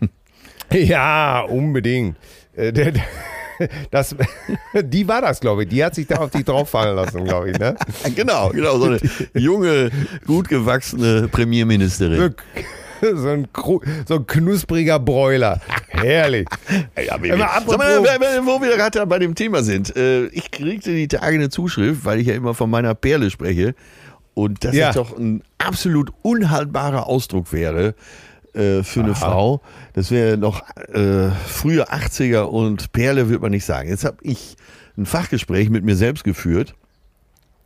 [0.72, 2.16] Ja, unbedingt.
[2.54, 2.92] Äh, der,
[3.90, 4.14] das,
[4.82, 5.70] die war das, glaube ich.
[5.70, 7.74] Die hat sich da auf dich drauffallen lassen, glaube ich, ne?
[8.14, 9.00] Genau, genau, so eine
[9.34, 9.90] junge,
[10.26, 12.34] gut gewachsene Premierministerin.
[13.16, 13.48] So, ein,
[14.06, 15.60] so ein knuspriger Bräuler.
[15.88, 16.48] Herrlich.
[17.04, 19.94] Ja, Aber Sag mal, apropos- wenn- wenn- wo wir gerade bei dem Thema sind.
[19.96, 23.74] Äh, ich kriegte die Tage eine Zuschrift, weil ich ja immer von meiner Perle spreche.
[24.34, 24.90] Und das Ja.
[24.90, 27.94] ist doch ein absolut unhaltbarer Ausdruck wäre
[28.54, 29.60] äh, für eine Frau.
[29.94, 33.88] Das wäre noch äh, frühe 80er und Perle wird man nicht sagen.
[33.88, 34.56] Jetzt habe ich
[34.96, 36.74] ein Fachgespräch mit mir selbst geführt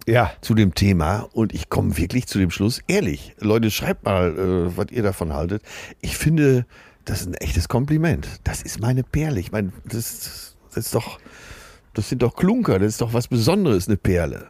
[0.09, 4.30] Ja, zu dem Thema und ich komme wirklich zu dem Schluss, ehrlich, Leute, schreibt mal,
[4.36, 5.62] äh, was ihr davon haltet.
[6.00, 6.66] Ich finde,
[7.05, 8.26] das ist ein echtes Kompliment.
[8.44, 9.38] Das ist meine Perle.
[9.40, 11.18] Ich meine, das, das ist doch,
[11.94, 14.48] das sind doch Klunker, das ist doch was Besonderes, eine Perle.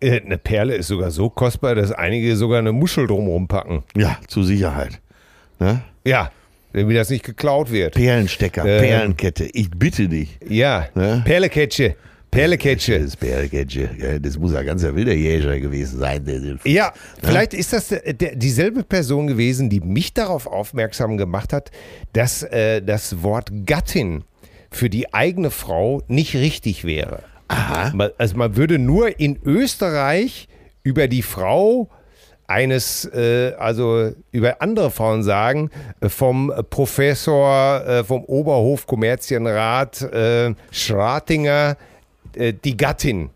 [0.00, 3.84] Äh, eine Perle ist sogar so kostbar, dass einige sogar eine Muschel drumherum packen.
[3.96, 5.00] Ja, zur Sicherheit.
[5.60, 5.82] Ne?
[6.04, 6.30] Ja,
[6.72, 7.94] wenn mir das nicht geklaut wird.
[7.94, 8.80] Perlenstecker, Ähm.
[8.82, 10.38] Perlenkette, ich bitte dich.
[10.48, 11.22] Ja, Ne?
[11.24, 11.96] Perleketsche.
[12.30, 13.00] Perleketsche.
[13.00, 16.58] Das Perlenkette, ja, das muss ein ganzer wilder Jäger gewesen sein.
[16.64, 21.70] Ja, vielleicht ist das der, der, dieselbe Person gewesen, die mich darauf aufmerksam gemacht hat,
[22.12, 24.24] dass äh, das Wort Gattin
[24.70, 27.22] für die eigene Frau nicht richtig wäre.
[27.48, 27.92] Aha.
[27.94, 30.48] Man- Also man würde nur in Österreich
[30.82, 31.88] über die Frau
[32.46, 35.70] eines, äh, also über andere Frauen sagen,
[36.00, 41.76] äh, vom Professor, äh, vom Oberhofkommerzienrat äh, Schratinger,
[42.34, 43.30] äh, die Gattin.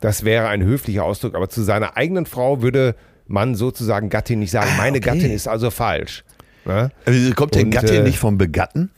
[0.00, 2.94] Das wäre ein höflicher Ausdruck, aber zu seiner eigenen Frau würde
[3.26, 4.70] man sozusagen Gattin nicht sagen.
[4.76, 5.06] Meine okay.
[5.06, 6.24] Gattin ist also falsch.
[6.64, 6.90] Ne?
[7.04, 8.90] Also kommt der Und, Gatte äh, nicht vom Begatten?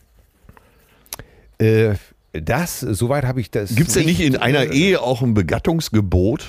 [1.58, 1.94] Äh,
[2.32, 3.74] das, soweit habe ich das.
[3.74, 6.46] Gibt es denn nicht in einer äh, Ehe auch ein Begattungsgebot?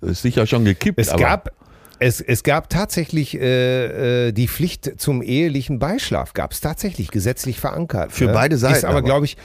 [0.00, 0.98] Das ist sicher schon gekippt.
[0.98, 1.50] Es aber gab,
[1.98, 8.12] es, es gab tatsächlich äh, die Pflicht zum ehelichen Beischlaf, gab es tatsächlich gesetzlich verankert.
[8.12, 9.02] Für beide Seiten Ist aber, aber.
[9.02, 9.36] glaube ich,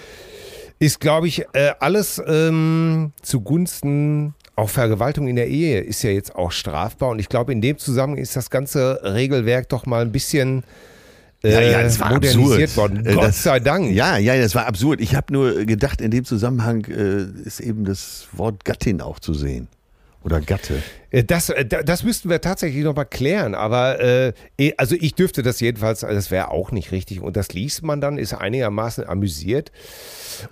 [0.86, 6.36] ist, glaube ich, äh, alles ähm, zugunsten auch Vergewaltigung in der Ehe ist ja jetzt
[6.36, 7.10] auch strafbar.
[7.10, 10.64] Und ich glaube, in dem Zusammenhang ist das ganze Regelwerk doch mal ein bisschen
[11.44, 12.78] äh, Ja, ja, das war modernisiert absurd.
[12.78, 13.06] worden.
[13.06, 13.92] Äh, Gott das- sei Dank.
[13.92, 15.02] Ja, ja, das war absurd.
[15.02, 19.34] Ich habe nur gedacht, in dem Zusammenhang äh, ist eben das Wort Gattin auch zu
[19.34, 19.68] sehen.
[20.24, 20.82] Oder Gatte.
[21.12, 24.96] Äh, Das, äh, da- das müssten wir tatsächlich noch mal klären, aber äh, eh, also
[25.00, 28.18] ich dürfte das jedenfalls, also das wäre auch nicht richtig und das liest man dann,
[28.18, 29.72] ist einigermaßen amüsiert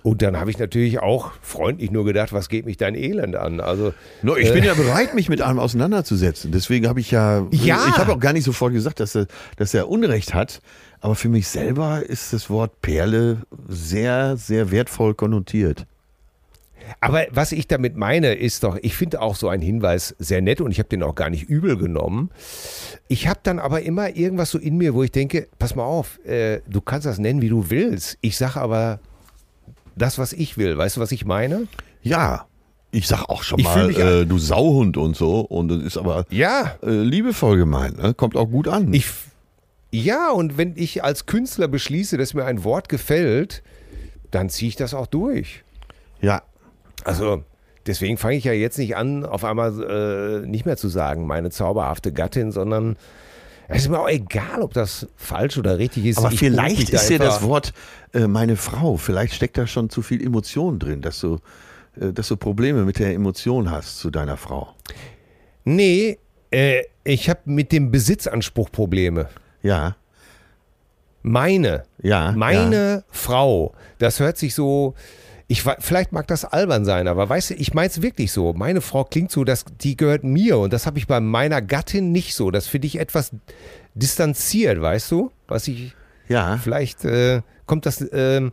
[0.02, 3.60] und dann habe ich natürlich auch freundlich nur gedacht, was geht mich dein Elend an,
[3.60, 3.92] also
[4.22, 6.52] No, ich bin ja bereit, mich mit allem auseinanderzusetzen.
[6.52, 7.86] Deswegen habe ich ja, Ja.
[7.88, 10.60] ich habe auch gar nicht sofort gesagt, dass er, dass er Unrecht hat.
[11.00, 15.84] Aber für mich selber ist das Wort Perle sehr, sehr wertvoll konnotiert.
[17.00, 20.60] Aber was ich damit meine, ist doch, ich finde auch so einen Hinweis sehr nett
[20.60, 22.30] und ich habe den auch gar nicht übel genommen.
[23.08, 26.18] Ich habe dann aber immer irgendwas so in mir, wo ich denke, pass mal auf,
[26.24, 28.18] äh, du kannst das nennen, wie du willst.
[28.20, 29.00] Ich sage aber
[29.96, 30.76] das, was ich will.
[30.78, 31.66] Weißt du, was ich meine?
[32.02, 32.46] Ja,
[32.90, 35.40] ich sag auch schon Ich mal, äh, du Sauhund und so.
[35.40, 38.02] Und das ist aber Ja, äh, liebevoll gemeint.
[38.02, 38.12] Ne?
[38.14, 38.92] Kommt auch gut an.
[38.92, 39.06] Ich,
[39.90, 43.62] ja, und wenn ich als Künstler beschließe, dass mir ein Wort gefällt,
[44.30, 45.64] dann ziehe ich das auch durch.
[46.20, 46.42] ja,
[47.04, 47.44] Also,
[47.86, 51.50] deswegen fange ich ja jetzt nicht an, auf einmal äh, nicht mehr zu sagen, meine
[51.50, 52.96] zauberhafte Gattin, sondern
[53.68, 56.18] es ist mir auch egal, ob das falsch oder richtig ist.
[56.18, 57.72] Aber Ich vielleicht ist ja das Wort
[58.12, 61.38] äh, meine Frau, vielleicht steckt da schon zu viel Emotion drin, dass du,
[61.98, 64.74] äh, dass du Probleme mit der Emotion hast zu deiner Frau.
[65.64, 66.18] Nee,
[66.50, 69.28] äh, ich habe mit dem Besitzanspruch Probleme.
[69.62, 69.96] Ja,
[71.22, 72.32] Meine, ja.
[72.32, 74.94] meine Frau, das hört sich so.
[75.52, 78.54] Ich, vielleicht mag das albern sein, aber weißt du, ich meine es wirklich so.
[78.54, 82.10] Meine Frau klingt so, dass die gehört mir und das habe ich bei meiner Gattin
[82.10, 82.50] nicht so.
[82.50, 83.32] Das finde ich etwas
[83.94, 85.30] distanziert, weißt du?
[85.48, 85.94] Was ich
[86.26, 88.02] Ja, vielleicht äh, kommt das.
[88.12, 88.52] ähm,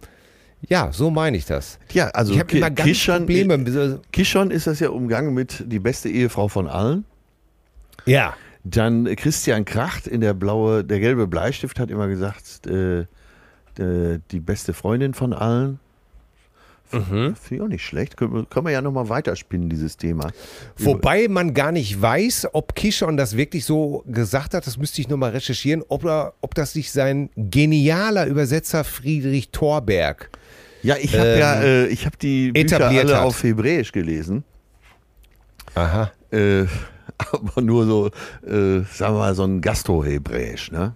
[0.68, 1.80] ja, so meine ich das.
[1.94, 4.02] ja also ich habe immer ganz Kishon, Probleme.
[4.12, 7.06] Kishon ist das ja umgangen mit die beste Ehefrau von allen.
[8.06, 8.36] Ja,
[8.66, 14.42] Dann Christian Kracht in der blaue, der gelbe Bleistift hat immer gesagt, äh, äh, die
[14.42, 15.80] beste Freundin von allen.
[16.92, 17.36] Mhm.
[17.36, 18.18] Finde ich auch nicht schlecht.
[18.18, 20.32] Können wir, können wir ja nochmal weiterspinnen, dieses Thema.
[20.78, 25.08] Wobei man gar nicht weiß, ob Kishon das wirklich so gesagt hat, das müsste ich
[25.08, 30.30] nochmal recherchieren, ob, er, ob das nicht sein genialer Übersetzer Friedrich Thorberg.
[30.82, 33.24] Ja, ich habe ja, äh, ich habe die Bücher Ähm, alle hat.
[33.24, 34.44] auf Hebräisch gelesen.
[35.76, 36.12] Aha.
[36.32, 36.66] Äh,
[37.32, 38.08] aber nur so,
[38.48, 40.96] äh, sagen wir mal, so ein Gastro-Hebräisch, ne?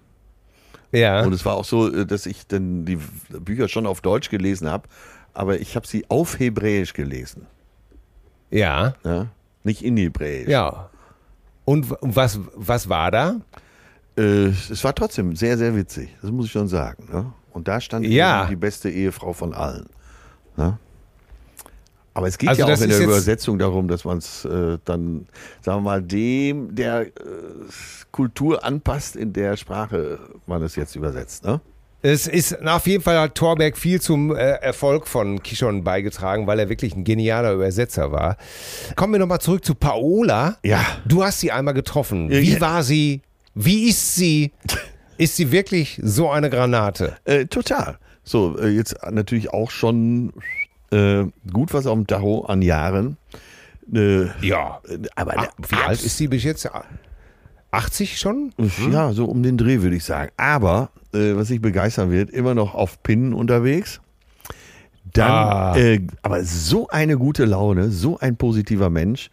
[0.91, 1.23] Ja.
[1.23, 2.99] Und es war auch so, äh, dass ich dann die
[3.39, 4.87] Bücher schon auf Deutsch gelesen habe,
[5.33, 7.47] aber ich habe sie auf Hebräisch gelesen,
[8.49, 8.93] ja.
[9.03, 9.29] ne?
[9.63, 10.47] nicht in Hebräisch.
[10.47, 10.89] Ja.
[11.65, 13.35] Und was, was war da?
[14.17, 17.07] Äh, es war trotzdem sehr, sehr witzig, das muss ich schon sagen.
[17.11, 17.33] Ne?
[17.51, 18.45] Und da stand Ja.
[18.49, 19.87] die beste Ehefrau von allen.
[20.57, 20.77] Ne?
[22.15, 25.27] Aber es geht Also ja auch in der Übersetzung darum, dass man es äh, dann,
[25.61, 27.11] sagen wir mal, dem der äh,
[28.11, 31.43] Kultur anpasst, in der Sprache man es jetzt übersetzt.
[31.43, 31.59] Ne?
[32.05, 36.59] Es ist auf jeden Fall hat Thorberg viel zum äh, Erfolg von Kishon beigetragen, weil
[36.59, 38.35] er wirklich ein genialer Übersetzer war.
[38.97, 40.57] Kommen wir nochmal zurück zu Paola.
[40.63, 40.85] Ja.
[41.05, 42.29] Du hast sie einmal getroffen.
[42.29, 43.21] Ja, Wie war sie?
[43.55, 44.51] Wie ist sie?
[45.17, 47.15] Ist sie wirklich so eine Granate?
[47.23, 47.99] Äh, total.
[48.23, 50.33] So, äh, jetzt natürlich auch schon
[50.91, 53.15] äh, gut was auf dem Tacho an Jahren.
[53.93, 54.81] Äh, Ja.
[55.15, 56.67] aber Ah, wie alt ist sie bis jetzt?
[57.71, 58.53] 80 schon?
[58.91, 60.31] Ja, so um den Dreh würde ich sagen.
[60.35, 64.01] Aber, äh, was sich begeistern wird, immer noch auf Pinnen unterwegs.
[65.13, 65.77] Dann, Ah.
[65.77, 69.29] äh, aber so eine gute Laune, so ein positiver Mensch.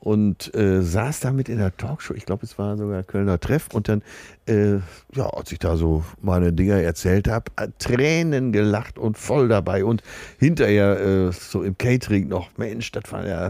[0.00, 3.66] Und äh, saß damit in der Talkshow, ich glaube, es war sogar Kölner Treff.
[3.72, 4.02] Und dann,
[4.46, 4.76] äh,
[5.14, 7.50] ja, als ich da so meine Dinger erzählt habe,
[7.80, 9.84] Tränen gelacht und voll dabei.
[9.84, 10.02] Und
[10.38, 13.48] hinterher äh, so im Catering noch, Mensch, das war ja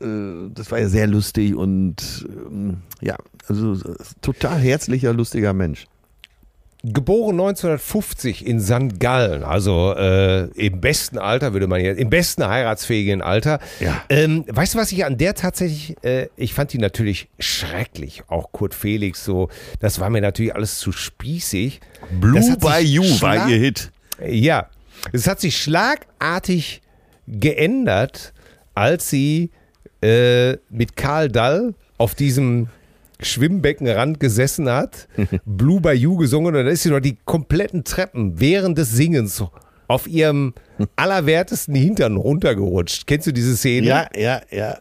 [0.00, 5.86] äh, das war ja sehr lustig und ähm, ja, also äh, total herzlicher, lustiger Mensch.
[6.86, 9.00] Geboren 1950 in St.
[9.00, 13.58] Gallen, also äh, im besten Alter, würde man jetzt, im besten heiratsfähigen Alter.
[13.80, 14.04] Ja.
[14.10, 18.52] Ähm, weißt du, was ich an der tatsächlich, äh, ich fand die natürlich schrecklich, auch
[18.52, 19.48] Kurt Felix so,
[19.80, 21.80] das war mir natürlich alles zu spießig.
[22.20, 23.90] Blue by You war ihr Hit.
[24.28, 24.68] Ja,
[25.12, 26.82] es hat sich schlagartig
[27.26, 28.34] geändert,
[28.74, 29.50] als sie
[30.02, 32.68] äh, mit Karl Dall auf diesem
[33.24, 35.08] Schwimmbeckenrand gesessen hat,
[35.44, 39.42] Blue by You gesungen und dann ist sie noch die kompletten Treppen während des Singens
[39.88, 40.54] auf ihrem
[40.96, 43.06] allerwertesten Hintern runtergerutscht.
[43.06, 43.86] Kennst du diese Szene?
[43.86, 44.78] Ja, ja, ja.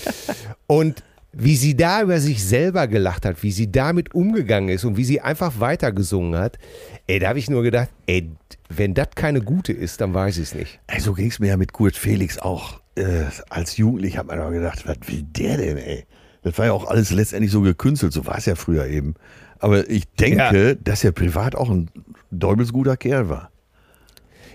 [0.66, 4.96] Und wie sie da über sich selber gelacht hat, wie sie damit umgegangen ist und
[4.96, 6.58] wie sie einfach weitergesungen hat,
[7.06, 8.30] ey, da habe ich nur gedacht, ey,
[8.70, 10.80] wenn das keine gute ist, dann weiß ich es nicht.
[10.86, 12.80] Ey, so ging es mir ja mit Kurt Felix auch.
[12.96, 16.06] Äh, als Jugendlich hat man doch gedacht, was will der denn, ey?
[16.48, 19.14] Das war ja auch alles letztendlich so gekünstelt, so war es ja früher eben.
[19.58, 20.74] Aber ich denke, ja.
[20.74, 21.90] dass er privat auch ein
[22.30, 23.50] däubelsguter Kerl war.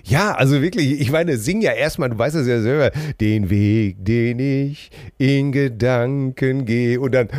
[0.06, 2.91] Ja, also wirklich, ich meine, sing ja erstmal, du weißt das ja selber,
[3.22, 7.30] den Weg, den ich in Gedanken gehe und dann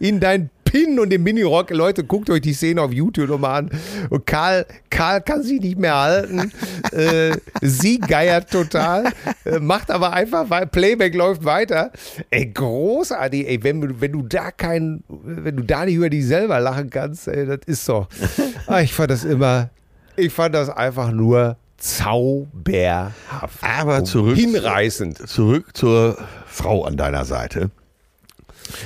[0.00, 1.70] in dein Pin und den Minirock.
[1.70, 3.70] Leute, guckt euch die Szene auf YouTube nochmal an.
[4.10, 6.50] Und Karl, Karl kann sich nicht mehr halten.
[6.92, 9.04] äh, sie geiert total,
[9.44, 11.92] äh, macht aber einfach, weil Playback läuft weiter.
[12.30, 16.26] Ey, großartig, ey, wenn, du- wenn du da kein, wenn du da nicht über dich
[16.26, 18.08] selber lachen kannst, ey, das ist doch.
[18.66, 19.68] Ah, ich fand das immer,
[20.16, 23.14] ich fand das einfach nur zauberhaft.
[23.62, 25.28] Aber zurück, Hinreißend.
[25.28, 26.16] zurück zur
[26.46, 27.70] Frau an deiner Seite.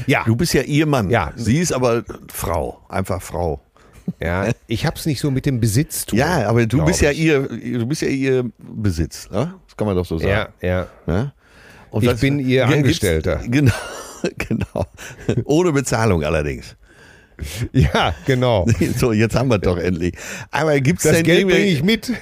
[0.07, 1.11] Ja, Du bist ja ihr Mann.
[1.11, 1.33] Ja.
[1.37, 3.61] Sie ist aber Frau, einfach Frau.
[4.21, 6.19] ja, ich hab's nicht so mit dem Besitztum.
[6.19, 9.55] Ja, aber du bist ja ihr, du bist ja ihr Besitz, ne?
[9.67, 10.53] Das kann man doch so sagen.
[10.61, 10.87] Ja, ja.
[11.07, 11.33] Ne?
[11.91, 13.41] Und Ich bin ihr Angestellter.
[13.49, 13.73] Genau,
[14.49, 14.87] genau.
[15.45, 16.75] Ohne Bezahlung allerdings.
[17.73, 18.67] Ja, genau.
[18.97, 20.15] So, jetzt haben wir doch endlich.
[20.51, 22.13] Aber gibt's Das denn Geld bringe ich mit.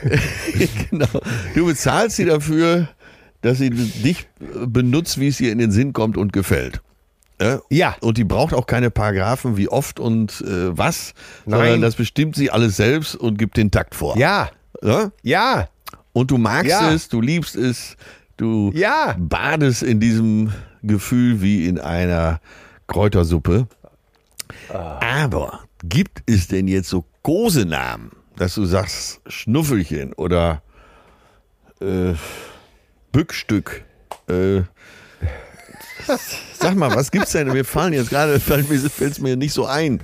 [0.91, 1.07] genau.
[1.55, 2.89] Du bezahlst sie dafür,
[3.41, 4.27] dass sie dich
[4.67, 6.83] benutzt, wie es ihr in den Sinn kommt und gefällt.
[7.41, 7.61] Ja?
[7.71, 7.97] Ja.
[8.01, 11.13] Und die braucht auch keine Paragraphen wie oft und äh, was,
[11.45, 11.81] sondern Nein.
[11.83, 14.17] das bestimmt sie alles selbst und gibt den Takt vor.
[14.17, 14.51] Ja,
[14.83, 15.11] Ja?
[15.23, 15.69] ja,
[16.13, 16.91] Und du magst Ja.
[16.93, 17.97] es, du liebst es,
[18.39, 19.15] du Ja.
[19.19, 22.41] badest in diesem Gefühl wie in einer
[22.87, 23.67] Kräutersuppe.
[24.73, 25.01] Ah.
[25.25, 30.63] Aber gibt es denn jetzt so Kosenamen, dass du sagst Schnuffelchen oder
[31.81, 32.15] äh,
[33.13, 33.85] Bückstück?
[34.29, 34.63] Äh,
[36.59, 37.49] sag mal, was gibt's denn?
[37.49, 40.01] Mir fallen jetzt gerade, fällt fällt's mir nicht so ein.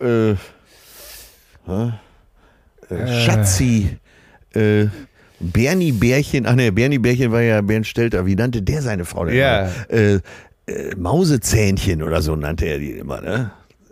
[0.00, 0.34] Äh,
[1.66, 1.92] hä?
[2.90, 3.96] äh, Schatzi,
[4.54, 4.86] äh,
[5.40, 9.24] Bernie Bärchen, ach ne, Bernie Bärchen war ja Bernd Stelter, wie nannte der seine Frau
[9.24, 9.36] denn?
[9.36, 9.68] Ja.
[9.88, 10.14] Äh,
[10.66, 13.50] äh, Mausezähnchen oder so nannte er die immer, ne?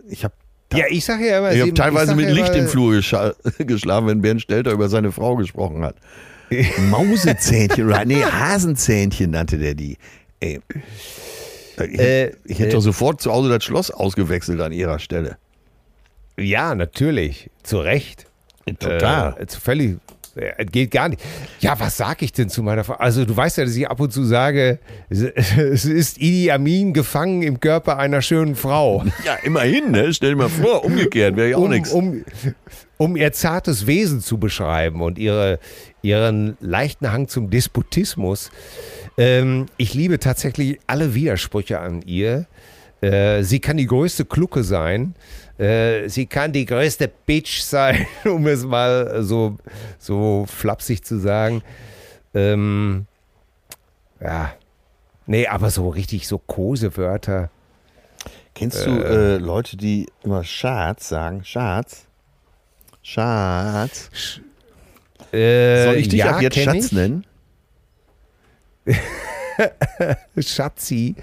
[0.09, 0.33] Ich habe
[0.73, 2.91] ja, ich sage ja immer, ich hab sie- teilweise sag mit ja Licht im Flur
[3.59, 5.95] geschlafen, wenn Bernd Stelter über seine Frau gesprochen hat.
[6.89, 9.97] Mausezähnchen, oder nee, Hasenzähnchen nannte der die.
[10.39, 10.59] Ey.
[11.79, 15.37] Ich, Äh, ich hätte äh, doch sofort zu Hause das Schloss ausgewechselt an ihrer Stelle.
[16.37, 18.25] Ja, natürlich, zu Recht.
[18.79, 19.35] Total.
[19.39, 19.97] Äh, zu völlig,
[20.35, 21.21] äh, geht gar nicht.
[21.61, 22.95] Ja, was sag ich denn zu meiner Frau?
[22.95, 26.93] Also du weißt ja, dass ich ab und zu sage, es es ist Idi Amin
[26.93, 29.03] gefangen im Körper einer schönen Frau.
[29.25, 30.13] Ja, immerhin, ne?
[30.13, 31.91] Stell dir mal vor, umgekehrt wäre ja auch um, nichts.
[31.91, 32.23] um,
[32.97, 35.59] um ihr zartes Wesen zu beschreiben und ihre,
[36.07, 38.49] ihren leichten Hang zum Despotismus.
[39.17, 42.45] Ähm, ich liebe tatsächlich alle Widersprüche an ihr.
[43.01, 45.15] Äh, sie kann die größte Klucke sein.
[45.57, 49.57] Äh, sie kann die größte Bitch sein, um es mal so,
[49.99, 51.61] so flapsig zu sagen.
[52.33, 53.05] Ähm,
[54.21, 54.53] ja.
[55.25, 57.49] Nee, aber so richtig so Kosewörter.
[58.55, 61.43] Kennst du äh, Leute, die immer Schatz sagen?
[61.43, 62.05] Schatz?
[63.03, 64.09] Schatz?
[65.33, 66.91] Äh, Soll ich dich ja, ab jetzt Schatz ich.
[66.91, 67.25] nennen?
[70.37, 71.15] Schatzi.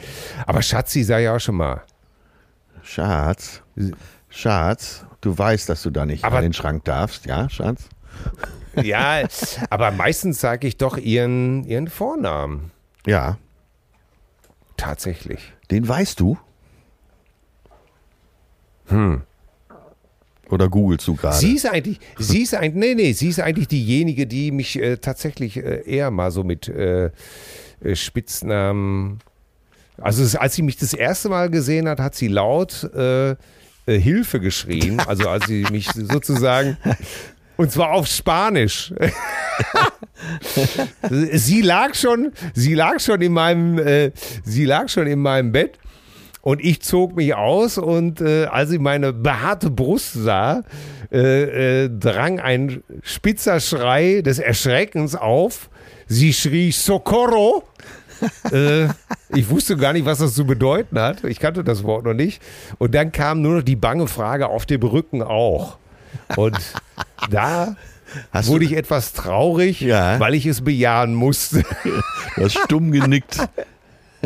[0.46, 1.82] Aber Schatzi sei ja auch schon mal.
[2.82, 3.62] Schatz?
[4.28, 5.04] Schatz?
[5.20, 7.84] Du weißt, dass du da nicht Aber- an den Schrank darfst, ja, Schatz?
[8.82, 9.22] Ja,
[9.70, 12.72] aber meistens sage ich doch ihren, ihren Vornamen.
[13.06, 13.38] Ja.
[14.76, 15.52] Tatsächlich.
[15.70, 16.36] Den weißt du?
[18.86, 19.22] Hm.
[20.50, 21.36] Oder googelst du gerade?
[21.36, 24.96] Sie ist eigentlich, sie ist eigentlich, nee, nee, sie ist eigentlich diejenige, die mich äh,
[24.98, 27.10] tatsächlich äh, eher mal so mit äh,
[27.82, 29.20] äh, Spitznamen.
[29.98, 33.36] Also es, als sie mich das erste Mal gesehen hat, hat sie laut äh, äh,
[33.86, 35.00] Hilfe geschrien.
[35.06, 36.76] Also als sie mich sozusagen
[37.56, 38.92] und zwar auf Spanisch.
[41.32, 44.10] sie lag schon, sie lag schon in meinem, äh,
[44.44, 45.78] sie lag schon in meinem Bett
[46.44, 50.62] und ich zog mich aus und äh, als sie meine behaarte Brust sah,
[51.10, 55.70] äh, äh, drang ein spitzer Schrei des Erschreckens auf.
[56.06, 57.64] Sie schrie Socorro.
[58.52, 58.88] äh,
[59.30, 61.24] ich wusste gar nicht, was das zu bedeuten hat.
[61.24, 62.42] Ich kannte das Wort noch nicht.
[62.76, 65.78] Und dann kam nur noch die bange Frage auf dem Rücken auch.
[66.36, 66.58] Und
[67.30, 67.74] da
[68.32, 70.20] Hast wurde ich etwas traurig, Ja.
[70.20, 71.64] weil ich es bejahen musste.
[72.36, 73.38] du hast stumm genickt.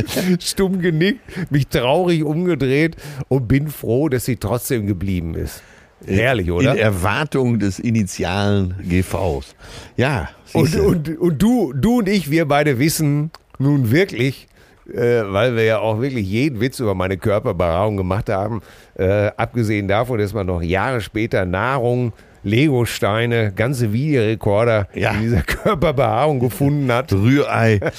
[0.41, 1.21] Stumm genickt,
[1.51, 2.97] mich traurig umgedreht
[3.29, 5.63] und bin froh, dass sie trotzdem geblieben ist.
[6.07, 6.73] Herrlich, oder?
[6.73, 9.55] In Erwartung des initialen GVs.
[9.97, 14.47] Ja, Und, und, und du, du und ich, wir beide wissen nun wirklich,
[14.93, 18.63] äh, weil wir ja auch wirklich jeden Witz über meine Körperbehaarung gemacht haben,
[18.97, 22.13] äh, abgesehen davon, dass man noch Jahre später Nahrung,
[22.45, 25.11] Legosteine, ganze Videorekorder Ja.
[25.11, 27.13] in dieser Körperbehaarung gefunden hat.
[27.13, 27.81] Rührei.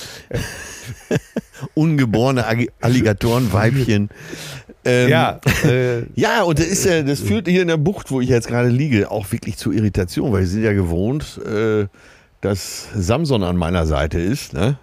[1.80, 2.45] Ungeborene
[2.82, 4.09] Alligatorenweibchen.
[4.86, 8.21] Ähm, Ja, äh, Ja, und das, ist ja, das führt hier in der Bucht, wo
[8.21, 11.88] ich jetzt gerade liege, auch wirklich zu Irritation, weil wir sind ja gewohnt, äh,
[12.41, 14.53] dass Samson an meiner Seite ist.
[14.53, 14.77] Ne?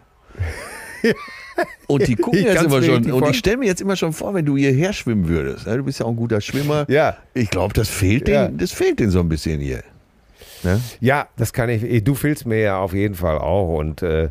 [1.87, 3.11] Und die gucken Ich jetzt immer schon.
[3.11, 5.67] Und ich stelle mir jetzt immer schon vor, wenn du hierher schwimmen würdest.
[5.67, 5.77] Ne?
[5.79, 6.85] Du bist ja auch ein guter Schwimmer.
[6.89, 7.17] Ja.
[7.35, 8.47] Ich glaube, das fehlt Ja.
[8.47, 9.83] denen, das fehlt denen so ein bisschen hier.
[10.63, 10.81] Ne?
[11.01, 12.05] Ja, das kann ich.
[12.05, 13.77] Du fehlst mir ja auf jeden Fall auch.
[13.77, 14.31] Und äh,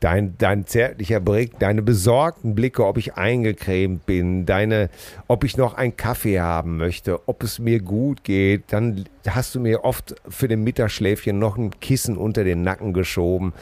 [0.00, 4.90] dein, dein zärtlicher Blick, deine besorgten Blicke, ob ich eingecremt bin, deine,
[5.28, 9.60] ob ich noch einen Kaffee haben möchte, ob es mir gut geht, dann hast du
[9.60, 13.52] mir oft für den Mittagsschläfchen noch ein Kissen unter den Nacken geschoben.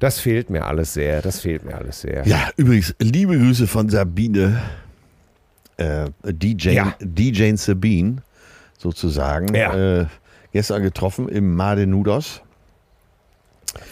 [0.00, 1.22] Das fehlt mir alles sehr.
[1.22, 2.26] Das fehlt mir alles sehr.
[2.26, 4.60] Ja, übrigens, liebe Grüße von Sabine,
[5.76, 6.94] äh, DJ, Ja.
[7.00, 8.16] DJ Sabine,
[8.78, 9.54] sozusagen.
[9.54, 10.00] Ja.
[10.02, 10.06] Äh,
[10.54, 12.40] gestern getroffen im Made Nudos.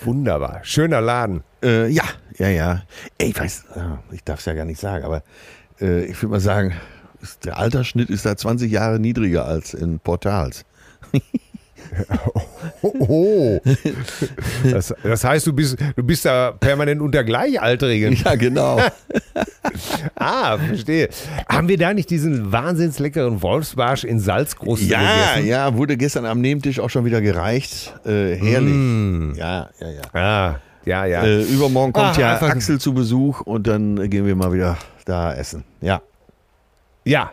[0.05, 0.61] Wunderbar.
[0.63, 1.43] Schöner Laden.
[1.61, 2.05] Äh, ja,
[2.39, 2.83] ja, ja.
[3.19, 5.25] Ey, ich weiß, ah, ich darf es ja gar nicht sagen, aber
[5.81, 6.75] äh, ich würde mal sagen,
[7.45, 10.65] der Altersschnitt ist da 20 Jahre niedriger als in Portals.
[12.83, 13.61] Oh.
[14.71, 18.17] Das, das heißt, du bist, du bist da permanent unter Gleichaltrigen.
[18.25, 18.81] Ja, genau.
[20.17, 21.09] Ah, verstehe.
[21.49, 25.49] Haben wir da nicht diesen wahnsinns leckeren Wolfsbarsch in Salzgroß ja, gegessen?
[25.49, 27.95] ja, wurde gestern am Nebentisch auch schon wieder gereicht.
[28.05, 29.37] Äh, herrlich.
[29.39, 30.03] Ja, ja, ja.
[30.13, 31.23] Ah, ja, ja.
[31.23, 35.33] Äh, übermorgen kommt Ach, ja Axel zu Besuch und dann gehen wir mal wieder da
[35.33, 35.65] essen.
[35.81, 36.03] Ja.
[37.05, 37.33] Ja,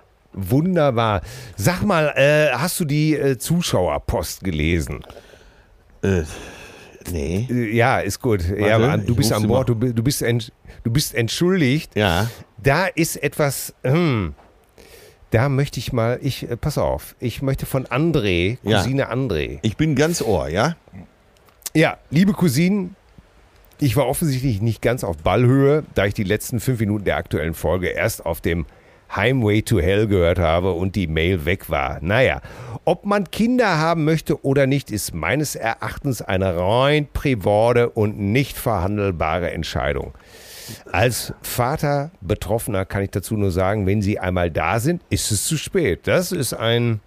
[0.50, 1.22] wunderbar.
[1.56, 5.02] Sag mal, äh, hast du die äh, Zuschauerpost gelesen?
[6.04, 6.24] Äh,
[7.12, 7.48] nee.
[7.50, 8.44] Äh, Ja, ist gut.
[8.58, 11.96] ja, aber du bist an Bord, du, du, bist du bist entschuldigt.
[11.96, 12.30] Ja.
[12.62, 14.34] Da ist etwas, hm,
[15.32, 18.78] da möchte ich mal, ich, äh, pass auf, ich möchte von André, Ja.
[18.78, 19.60] Cousine André.
[19.62, 20.76] Ich bin ganz Ohr, ja?
[21.76, 22.96] Ja, liebe Cousinen,
[23.80, 27.54] ich war offensichtlich nicht ganz auf Ballhöhe, da ich die letzten fünf Minuten der aktuellen
[27.54, 28.66] Folge erst auf dem
[29.16, 31.98] Highway to Hell gehört habe und die Mail weg war.
[32.02, 32.42] Naja,
[32.86, 38.58] ob man Kinder haben möchte oder nicht, ist meines Erachtens eine rein private und nicht
[38.58, 40.14] verhandelbare Entscheidung.
[40.92, 45.44] Als Vater Betroffener kann ich dazu nur sagen, wenn sie einmal da sind, ist es
[45.46, 46.02] zu spät.
[46.08, 47.00] Das ist ein...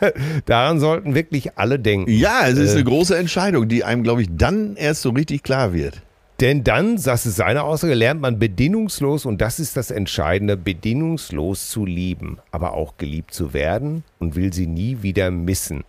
[0.44, 2.10] Daran sollten wirklich alle denken.
[2.10, 2.76] Ja, es ist Äh.
[2.76, 6.02] eine große Entscheidung, die einem, glaube ich, dann erst so richtig klar wird.
[6.40, 11.70] Denn dann, das ist seine Aussage, lernt man bedingungslos, und das ist das Entscheidende, bedingungslos
[11.70, 15.84] zu lieben, aber auch geliebt zu werden und will sie nie wieder missen.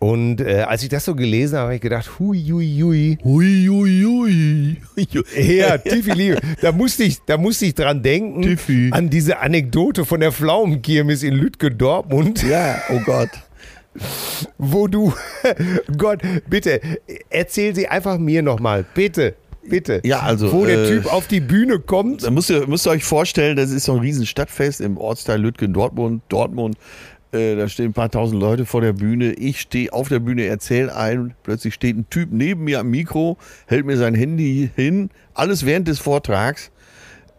[0.00, 3.18] Und äh, als ich das so gelesen habe, habe ich gedacht, hui, hui, hui.
[3.24, 4.76] Hui, hui, hui.
[5.36, 8.90] Ja, Tiffy, Liebe, da musste ich, da musste ich dran denken, Tiffy.
[8.92, 12.44] an diese Anekdote von der Pflaumenkirmes in Lütke Dortmund.
[12.44, 13.30] Ja, oh Gott.
[14.58, 15.12] Wo du,
[15.98, 16.80] Gott, bitte,
[17.30, 19.34] erzähl sie einfach mir nochmal, bitte,
[19.68, 20.00] bitte.
[20.04, 22.24] Ja, also, Wo der äh, Typ auf die Bühne kommt.
[22.24, 25.40] Da müsst ihr, müsst ihr euch vorstellen, das ist so ein riesen Stadtfest im Ortsteil
[25.40, 26.22] Lütgen, Dortmund.
[26.28, 26.76] Dortmund.
[27.30, 29.32] Äh, da stehen ein paar tausend Leute vor der Bühne.
[29.34, 31.34] Ich stehe auf der Bühne, erzähle ein.
[31.42, 33.36] Plötzlich steht ein Typ neben mir am Mikro,
[33.66, 35.10] hält mir sein Handy hin.
[35.34, 36.70] Alles während des Vortrags.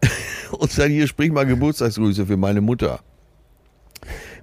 [0.52, 3.00] Und sagt, hier, sprich mal Geburtstagsgrüße für meine Mutter.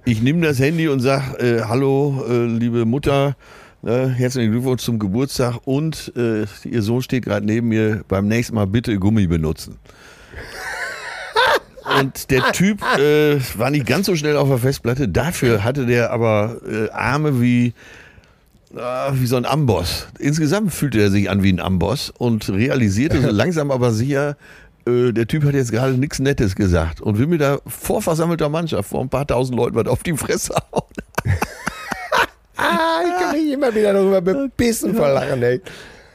[0.08, 3.36] Ich nehme das Handy und sage, äh, hallo, äh, liebe Mutter,
[3.84, 8.54] äh, herzlichen Glückwunsch zum Geburtstag und äh, Ihr Sohn steht gerade neben mir, beim nächsten
[8.54, 9.76] Mal bitte Gummi benutzen.
[12.00, 15.08] Und der Typ äh, war nicht ganz so schnell auf der Festplatte.
[15.08, 17.74] Dafür hatte der aber äh, Arme wie,
[18.70, 20.06] wie so ein Amboss.
[20.18, 24.38] Insgesamt fühlte er sich an wie ein Amboss und realisierte so langsam aber sicher,
[24.88, 28.48] äh, der Typ hat jetzt gerade nichts Nettes gesagt und will mir da vor versammelter
[28.48, 30.82] Mannschaft, vor ein paar tausend Leuten was auf die Fresse hauen.
[32.60, 35.60] Ah, ich kann mich immer wieder darüber bebissen vor Lachen, ey.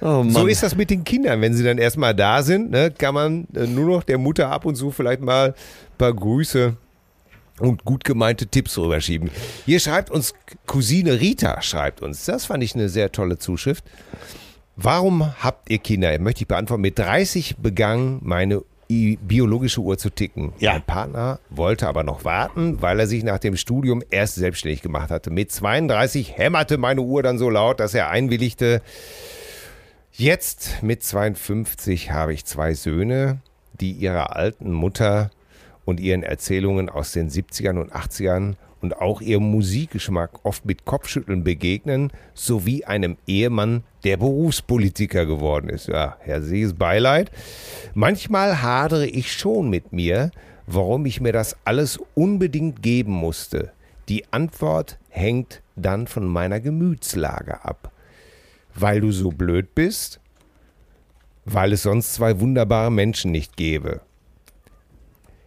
[0.01, 0.25] Oh.
[0.27, 1.39] So ist das mit den Kindern.
[1.39, 4.65] Wenn sie dann erstmal da sind, ne, kann man äh, nur noch der Mutter ab
[4.65, 6.75] und zu vielleicht mal ein paar Grüße
[7.59, 9.29] und gut gemeinte Tipps rüberschieben.
[9.65, 10.33] Hier schreibt uns
[10.65, 12.25] Cousine Rita, schreibt uns.
[12.25, 13.85] Das fand ich eine sehr tolle Zuschrift.
[14.75, 16.17] Warum habt ihr Kinder?
[16.19, 16.81] Möchte ich beantworten.
[16.81, 20.53] Mit 30 begann meine biologische Uhr zu ticken.
[20.59, 20.73] Ja.
[20.73, 25.09] Mein Partner wollte aber noch warten, weil er sich nach dem Studium erst selbstständig gemacht
[25.09, 25.31] hatte.
[25.31, 28.81] Mit 32 hämmerte meine Uhr dann so laut, dass er einwilligte.
[30.11, 33.39] Jetzt mit 52 habe ich zwei Söhne,
[33.73, 35.31] die ihrer alten Mutter
[35.85, 41.43] und ihren Erzählungen aus den 70ern und 80ern und auch ihrem Musikgeschmack oft mit Kopfschütteln
[41.43, 45.87] begegnen, sowie einem Ehemann, der Berufspolitiker geworden ist.
[45.87, 47.31] Ja, herzliches Beileid.
[47.95, 50.29] Manchmal hadere ich schon mit mir,
[50.67, 53.71] warum ich mir das alles unbedingt geben musste.
[54.09, 57.89] Die Antwort hängt dann von meiner Gemütslage ab
[58.75, 60.19] weil du so blöd bist,
[61.45, 64.01] weil es sonst zwei wunderbare Menschen nicht gäbe.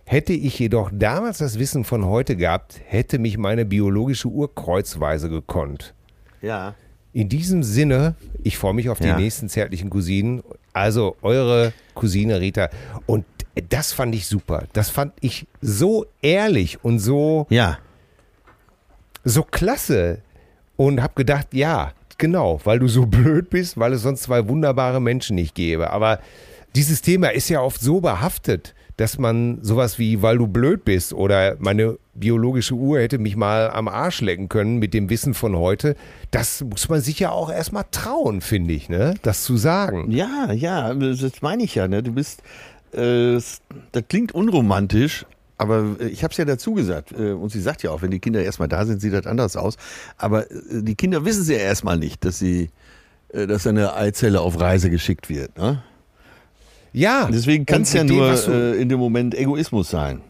[0.08, 5.28] Hätte ich jedoch damals das Wissen von heute gehabt, hätte mich meine biologische Uhr kreuzweise
[5.28, 5.94] gekonnt.
[6.40, 6.74] ja.
[7.12, 9.18] In diesem Sinne, ich freue mich auf die Ja.
[9.18, 10.42] nächsten zärtlichen Cousinen.
[10.74, 12.68] Also eure Cousine Rita.
[13.06, 13.24] Und
[13.70, 14.64] das fand ich super.
[14.74, 17.78] Das fand ich so ehrlich und so Ja.
[19.24, 20.18] so klasse
[20.76, 25.00] und habe gedacht, ja, genau, weil du so blöd bist, weil es sonst zwei wunderbare
[25.00, 25.88] Menschen nicht gäbe.
[25.92, 26.20] Aber
[26.74, 31.12] dieses Thema ist ja oft so behaftet, dass man sowas wie, weil du blöd bist
[31.12, 35.56] oder meine biologische Uhr hätte mich mal am Arsch lecken können mit dem Wissen von
[35.56, 35.96] heute,
[36.30, 39.14] das muss man sich ja auch erstmal trauen, finde ich, ne?
[39.22, 40.10] Das zu sagen.
[40.10, 41.88] Ja, ja, das meine ich ja.
[41.88, 42.02] Ne?
[42.02, 42.42] Du bist,
[42.92, 45.26] äh, das klingt unromantisch,
[45.58, 47.12] aber ich habe es ja dazu gesagt.
[47.12, 49.56] Äh, und sie sagt ja auch, wenn die Kinder erstmal da sind, sieht das anders
[49.56, 49.76] aus.
[50.16, 52.70] Aber äh, die Kinder wissen es ja erstmal nicht, dass sie,
[53.28, 55.56] äh, dass eine Eizelle auf Reise geschickt wird.
[55.58, 55.82] Ne?
[56.96, 57.28] Ja.
[57.30, 60.20] Deswegen kann es ja dem, nur du- äh, in dem Moment Egoismus sein.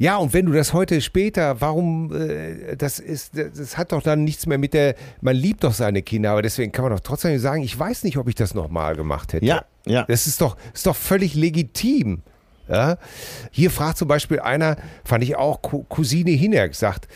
[0.00, 4.22] Ja, und wenn du das heute später, warum, äh, das ist, das hat doch dann
[4.22, 7.36] nichts mehr mit der, man liebt doch seine Kinder, aber deswegen kann man doch trotzdem
[7.40, 9.44] sagen, ich weiß nicht, ob ich das nochmal gemacht hätte.
[9.44, 10.04] Ja, ja.
[10.06, 12.22] Das ist doch, ist doch völlig legitim.
[12.68, 12.96] Ja?
[13.50, 17.08] Hier fragt zum Beispiel einer, fand ich auch, Cou- Cousine Hinerk sagt,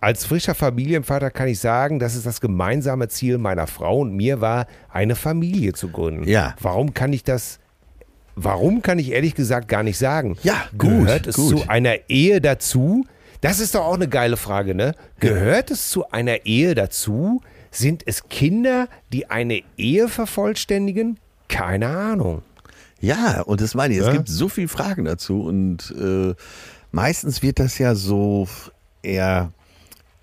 [0.00, 4.40] als frischer Familienvater kann ich sagen, dass es das gemeinsame Ziel meiner Frau und mir
[4.40, 6.28] war, eine Familie zu gründen.
[6.28, 6.54] Ja.
[6.60, 7.58] Warum kann ich das,
[8.44, 10.36] warum kann ich ehrlich gesagt gar nicht sagen?
[10.42, 11.50] Ja, gut, Gehört es gut.
[11.60, 13.04] zu einer Ehe dazu?
[13.40, 14.94] Das ist doch auch eine geile Frage, ne?
[15.18, 17.40] Gehört es zu einer Ehe dazu?
[17.70, 21.18] Sind es Kinder, die eine Ehe vervollständigen?
[21.48, 22.42] Keine Ahnung.
[23.00, 24.12] Ja, und das meine ich, es Ja.
[24.12, 26.34] gibt so viele Fragen dazu und äh,
[26.92, 28.46] meistens wird das ja so
[29.02, 29.52] eher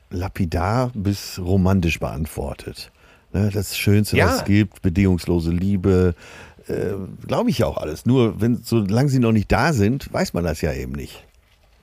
[0.10, 2.92] lapidar bis romantisch beantwortet.
[3.34, 4.28] Ne, das Schönste, Ja.
[4.28, 6.16] was es gibt, bedingungslose Liebe,
[6.68, 6.94] äh,
[7.28, 8.06] glaube ich ja auch alles.
[8.06, 11.24] Nur, wenn, solange sie noch nicht da sind, weiß man das ja eben nicht.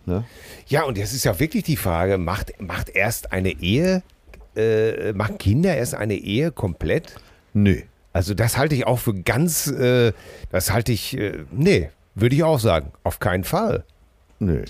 [0.06, 0.24] Ne?
[0.66, 4.02] Ja, und jetzt ist ja wirklich die Frage, macht, macht erst eine Ehe,
[4.56, 7.14] äh, machen Kinder erst eine Ehe komplett?
[7.54, 7.80] Nö.
[8.12, 10.12] Also das halte ich auch für ganz, äh,
[10.50, 13.84] das halte ich, äh, nee, würde ich auch sagen, auf keinen Fall.
[14.38, 14.64] Nö.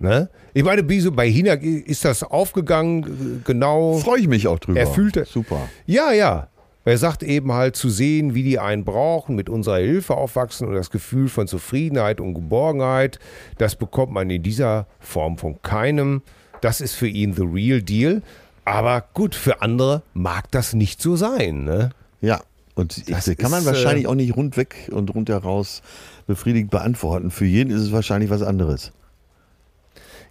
[0.00, 0.28] Ne?
[0.54, 3.98] Ich meine, Biso, bei Hina ist das aufgegangen, äh, genau.
[3.98, 4.78] Freue ich mich auch drüber.
[4.78, 5.68] Er fühlte- Super.
[5.86, 6.48] Ja, ja.
[6.88, 10.74] Er sagt eben halt zu sehen, wie die einen brauchen, mit unserer Hilfe aufwachsen und
[10.74, 13.18] das Gefühl von Zufriedenheit und Geborgenheit,
[13.58, 16.22] das bekommt man in dieser Form von keinem.
[16.62, 18.22] Das ist für ihn the real deal.
[18.64, 21.64] Aber gut, für andere mag das nicht so sein.
[21.64, 21.90] Ne?
[22.22, 22.40] Ja.
[22.74, 25.82] Und Das kann man ist, wahrscheinlich äh, auch nicht rundweg und rundheraus
[26.26, 27.30] befriedigt beantworten.
[27.30, 28.92] Für jeden ist es wahrscheinlich was anderes.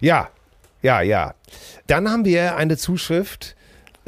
[0.00, 0.28] Ja,
[0.82, 1.34] ja, ja.
[1.86, 3.54] Dann haben wir eine Zuschrift,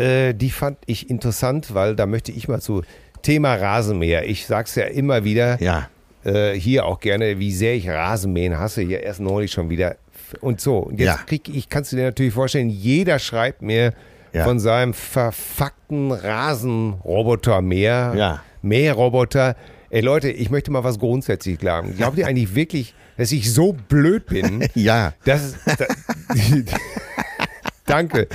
[0.01, 2.83] äh, die fand ich interessant, weil da möchte ich mal zu
[3.23, 4.27] Thema Rasenmäher.
[4.29, 5.61] Ich sag's ja immer wieder.
[5.63, 5.89] Ja.
[6.25, 9.97] äh, hier auch gerne, wie sehr ich Rasenmähen hasse, hier erst neulich schon wieder.
[10.41, 11.17] Und so, und jetzt Ja.
[11.27, 13.95] krieg ich, kannst du dir natürlich vorstellen, jeder schreibt mir
[14.33, 14.45] Ja.
[14.45, 18.43] von seinem verfuckten Rasenroboter mehr, Ja.
[18.63, 19.57] Mähroboter.
[19.91, 21.95] Ey Leute, ich möchte mal was grundsätzlich sagen.
[21.97, 24.69] Glaubt ihr eigentlich wirklich, dass ich so blöd bin?
[24.75, 25.15] Ja.
[25.25, 25.87] Das, da,
[27.91, 28.29] danke,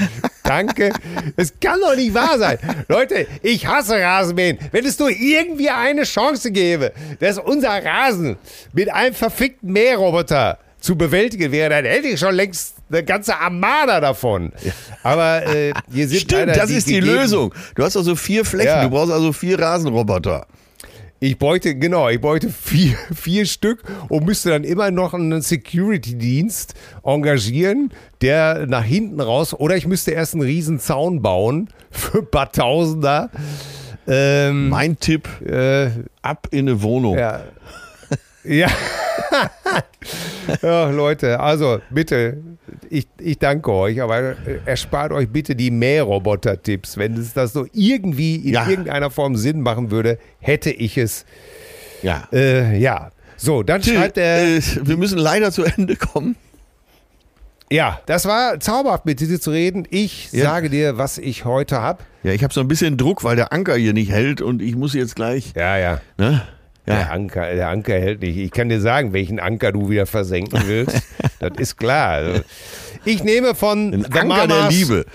[0.44, 0.92] danke.
[1.38, 2.58] Es kann doch nicht wahr sein.
[2.88, 4.58] Leute, ich hasse Rasenmähen.
[4.72, 8.38] Wenn es nur irgendwie eine Chance gäbe, dass unser Rasen
[8.74, 14.00] mit einem verfickten Mähroboter zu bewältigen wäre, dann hätte ich schon längst eine ganze Armada
[14.00, 14.52] davon.
[15.02, 17.54] Aber äh, hier sind Stimmt, das ist die gegeben- Lösung.
[17.74, 18.84] Du hast also vier Flächen, Ja.
[18.84, 20.46] du brauchst also vier Rasenroboter.
[21.20, 26.74] Ich bräuchte, genau, ich bräuchte vier, vier Stück und müsste dann immer noch einen Security-Dienst
[27.04, 27.92] engagieren,
[28.22, 32.52] der nach hinten raus, oder ich müsste erst einen riesen Zaun bauen für ein paar
[32.52, 33.30] Tausender.
[34.08, 35.90] Ähm, Mein Tipp, äh,
[36.22, 37.18] ab in eine Wohnung.
[37.18, 37.42] ja.
[38.48, 38.68] Ja.
[40.62, 42.38] ja, Leute, also bitte,
[42.90, 44.36] ich, ich danke euch, aber
[44.66, 46.98] erspart euch bitte die Mähroboter-Tipps.
[46.98, 48.68] Wenn es das so irgendwie in Ja.
[48.70, 51.26] irgendeiner Form Sinn machen würde, hätte ich es.
[52.02, 52.28] Ja.
[52.32, 53.12] Äh, ja.
[53.38, 54.58] So, dann Till, schreibt er.
[54.58, 56.36] äh, wir müssen leider zu Ende kommen.
[57.72, 59.88] ja, das war zauberhaft, mit dir zu reden.
[59.90, 60.44] Ich Ja.
[60.46, 62.04] sage dir, was ich heute habe.
[62.24, 64.76] Ja, ich habe so ein bisschen Druck, weil der Anker hier nicht hält und ich
[64.76, 65.54] muss jetzt gleich.
[65.56, 66.02] Ja, ja.
[66.18, 66.42] Ne?
[66.88, 67.10] Der Ja.
[67.10, 68.38] Anker, der Anker hält nicht.
[68.38, 71.02] Ich kann dir sagen, welchen Anker du wieder versenken willst.
[71.40, 72.10] das ist klar.
[72.12, 72.42] Also,
[73.06, 75.06] Ich nehme von Ein The Anker der Mamas- Liebe.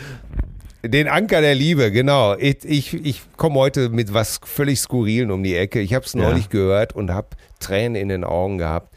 [0.83, 2.35] Den Anker der Liebe, genau.
[2.39, 5.81] Ich, ich, ich komme heute mit was völlig Skurrilen um die Ecke.
[5.81, 6.23] Ich habe es Ja.
[6.23, 7.29] neulich gehört und habe
[7.61, 8.89] Tränen in den Augen gehabt,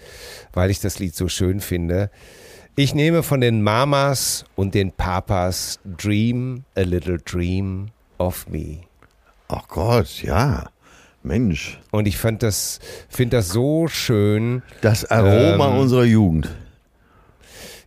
[0.53, 2.09] weil ich das Lied so schön finde.
[2.77, 8.79] Ich nehme von den Mamas und den Papas Dream a Little Dream of Me.
[9.49, 10.69] Ach Gott, ja.
[11.23, 14.61] Mensch, Und ich fand das, finde das so schön.
[14.81, 16.49] das Aroma Ähm, unserer Jugend.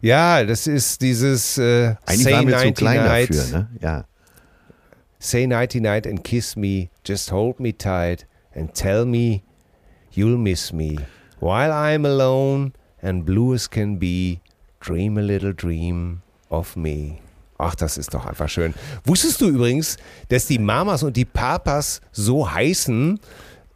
[0.00, 3.68] Ja, das ist dieses äh, Eigentlich Say waren wir zu Nighty klein dafür, ne?
[3.80, 4.04] Ja.
[5.18, 9.42] Say nighty night and kiss me, just hold me tight and tell me
[10.12, 10.96] you'll miss me.
[11.40, 12.72] While I'm alone
[13.02, 14.40] and blue as can be,
[14.80, 17.20] dream a little dream of me.
[17.58, 18.74] Ach, das ist doch einfach schön.
[19.04, 19.96] Wusstest du übrigens,
[20.28, 23.18] dass die Mamas und die Papas so heißen?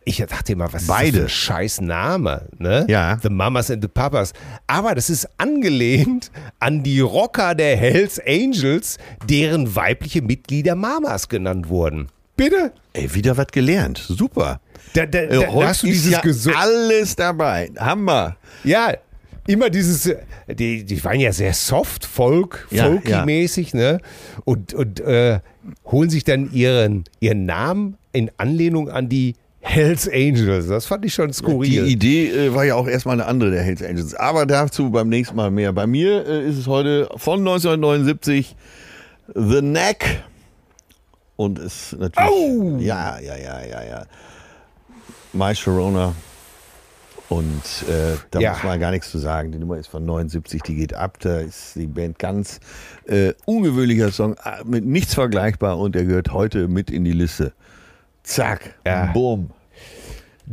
[0.04, 1.16] Ich dachte immer, was ist das Beide.
[1.18, 2.86] für ein scheiß Name, ne?
[2.88, 3.18] Ja.
[3.22, 4.32] The Mamas and the Papas.
[4.66, 8.96] Aber das ist angelehnt an die Rocker der Hells Angels,
[9.28, 12.08] deren weibliche Mitglieder Mamas genannt wurden.
[12.36, 12.72] Bitte?
[12.94, 13.98] Ey, wieder was gelernt.
[13.98, 14.60] Super.
[14.94, 17.70] Da, da, Äh, da, heute hast du dieses ja Gesu- alles dabei.
[17.78, 18.36] Hammer.
[18.64, 18.94] Ja,
[19.46, 20.10] immer dieses,
[20.48, 24.00] die, die waren ja sehr soft, Folk, Ja, Folky-mäßig, ne?
[24.44, 25.40] Und, und äh,
[25.86, 30.68] holen sich dann ihren, ihren Namen in Anlehnung an die Hells Angels.
[30.68, 31.84] Das fand ich schon skurril.
[31.84, 34.14] Die Idee äh, war ja auch erstmal eine andere der Hells Angels.
[34.14, 35.72] Aber dazu beim nächsten Mal mehr.
[35.72, 38.56] Bei mir äh, ist es heute von 1979
[39.34, 40.24] The Knack.
[41.36, 42.30] Und es natürlich.
[42.30, 42.76] Oh!
[42.80, 44.02] Ja, ja, ja, ja, ja.
[45.32, 46.14] My Sharona.
[47.30, 48.50] Und äh, da Ja.
[48.54, 49.52] muss man gar nichts zu sagen.
[49.52, 51.18] Die Nummer ist von 79, die geht ab.
[51.20, 52.58] Da ist die Band ganz
[53.06, 57.52] äh, ungewöhnlicher Song, äh, mit nichts vergleichbar und der gehört heute mit in die Liste.
[58.24, 59.06] Zack, Ja.
[59.12, 59.50] bumm.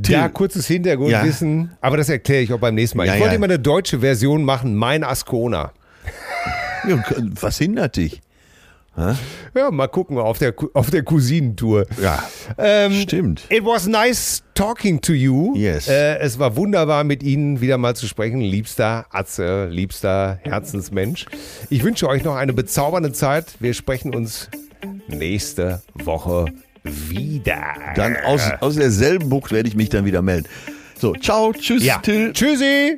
[0.05, 3.07] Ja, kurzes Hintergrundwissen, aber das erkläre ich auch beim nächsten Mal.
[3.07, 3.37] Ja, ich wollte ja.
[3.37, 5.71] immer eine deutsche Version machen, mein Ascona.
[6.87, 7.03] Ja,
[7.41, 8.21] was hindert dich?
[9.55, 11.85] Ja, mal gucken auf der, auf der Cousinentour.
[12.01, 12.23] Ja,
[12.57, 13.43] Ähm, stimmt.
[13.49, 15.55] It was nice talking to you.
[15.55, 15.87] Yes.
[15.87, 18.41] Äh, es war wunderbar, mit Ihnen wieder mal zu sprechen.
[18.41, 21.27] Liebster Atze, liebster Herzensmensch.
[21.69, 23.55] Ich wünsche euch noch eine bezaubernde Zeit.
[23.59, 24.49] Wir sprechen uns
[25.07, 26.45] nächste Woche
[26.83, 27.61] wieder.
[27.95, 30.47] Dann aus, aus derselben Bucht werde ich mich dann wieder melden.
[30.99, 31.99] So, ciao, tschüss, ja.
[31.99, 32.33] Till.
[32.33, 32.97] Tschüssi.